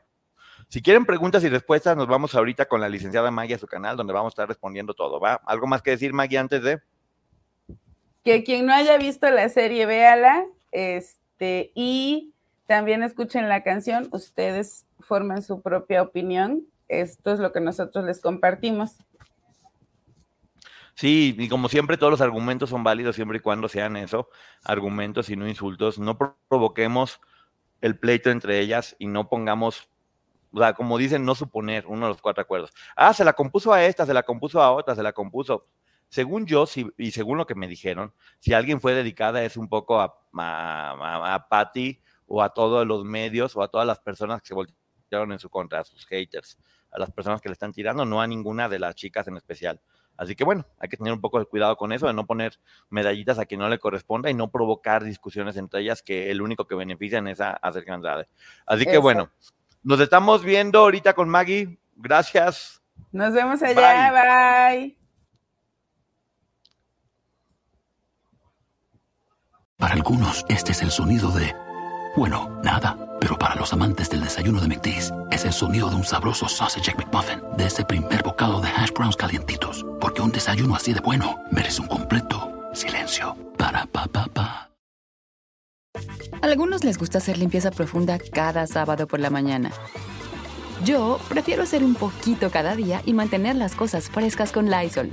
[0.68, 3.96] si quieren preguntas y respuestas, nos vamos ahorita con la licenciada Maggie a su canal,
[3.96, 5.34] donde vamos a estar respondiendo todo, ¿va?
[5.46, 6.80] ¿Algo más que decir, Maggie, antes de...?
[8.24, 12.32] Que quien no haya visto la serie, véala, este, y
[12.66, 18.20] también escuchen la canción, ustedes forman su propia opinión, esto es lo que nosotros les
[18.20, 18.96] compartimos.
[20.94, 24.28] Sí, y como siempre, todos los argumentos son válidos siempre y cuando sean eso,
[24.62, 25.98] argumentos y no insultos.
[25.98, 27.20] No provoquemos
[27.80, 29.88] el pleito entre ellas y no pongamos,
[30.52, 32.72] o sea, como dicen, no suponer uno de los cuatro acuerdos.
[32.96, 35.66] Ah, se la compuso a esta, se la compuso a otra, se la compuso.
[36.08, 36.66] Según yo,
[36.98, 41.34] y según lo que me dijeron, si alguien fue dedicada es un poco a, a,
[41.34, 45.32] a Patty o a todos los medios o a todas las personas que se voltearon
[45.32, 46.58] en su contra, a sus haters,
[46.90, 49.80] a las personas que le están tirando, no a ninguna de las chicas en especial.
[50.16, 52.58] Así que bueno, hay que tener un poco de cuidado con eso, de no poner
[52.90, 56.66] medallitas a quien no le corresponda y no provocar discusiones entre ellas que el único
[56.66, 58.28] que benefician es a, a Andrade.
[58.66, 59.30] Así que bueno,
[59.82, 61.78] nos estamos viendo ahorita con Maggie.
[61.96, 62.82] Gracias.
[63.10, 64.12] Nos vemos allá.
[64.70, 64.96] Bye.
[69.76, 71.52] Para algunos, este es el sonido de,
[72.16, 72.96] bueno, nada.
[73.20, 76.94] Pero para los amantes del desayuno de McDee's, es el sonido de un sabroso sausage
[76.96, 79.86] McMuffin, de ese primer bocado de hash browns calientitos.
[80.00, 83.36] Porque un desayuno así de bueno merece un completo silencio.
[83.56, 84.70] Para pa pa pa.
[86.42, 89.70] algunos les gusta hacer limpieza profunda cada sábado por la mañana.
[90.84, 95.12] Yo prefiero hacer un poquito cada día y mantener las cosas frescas con Lysol.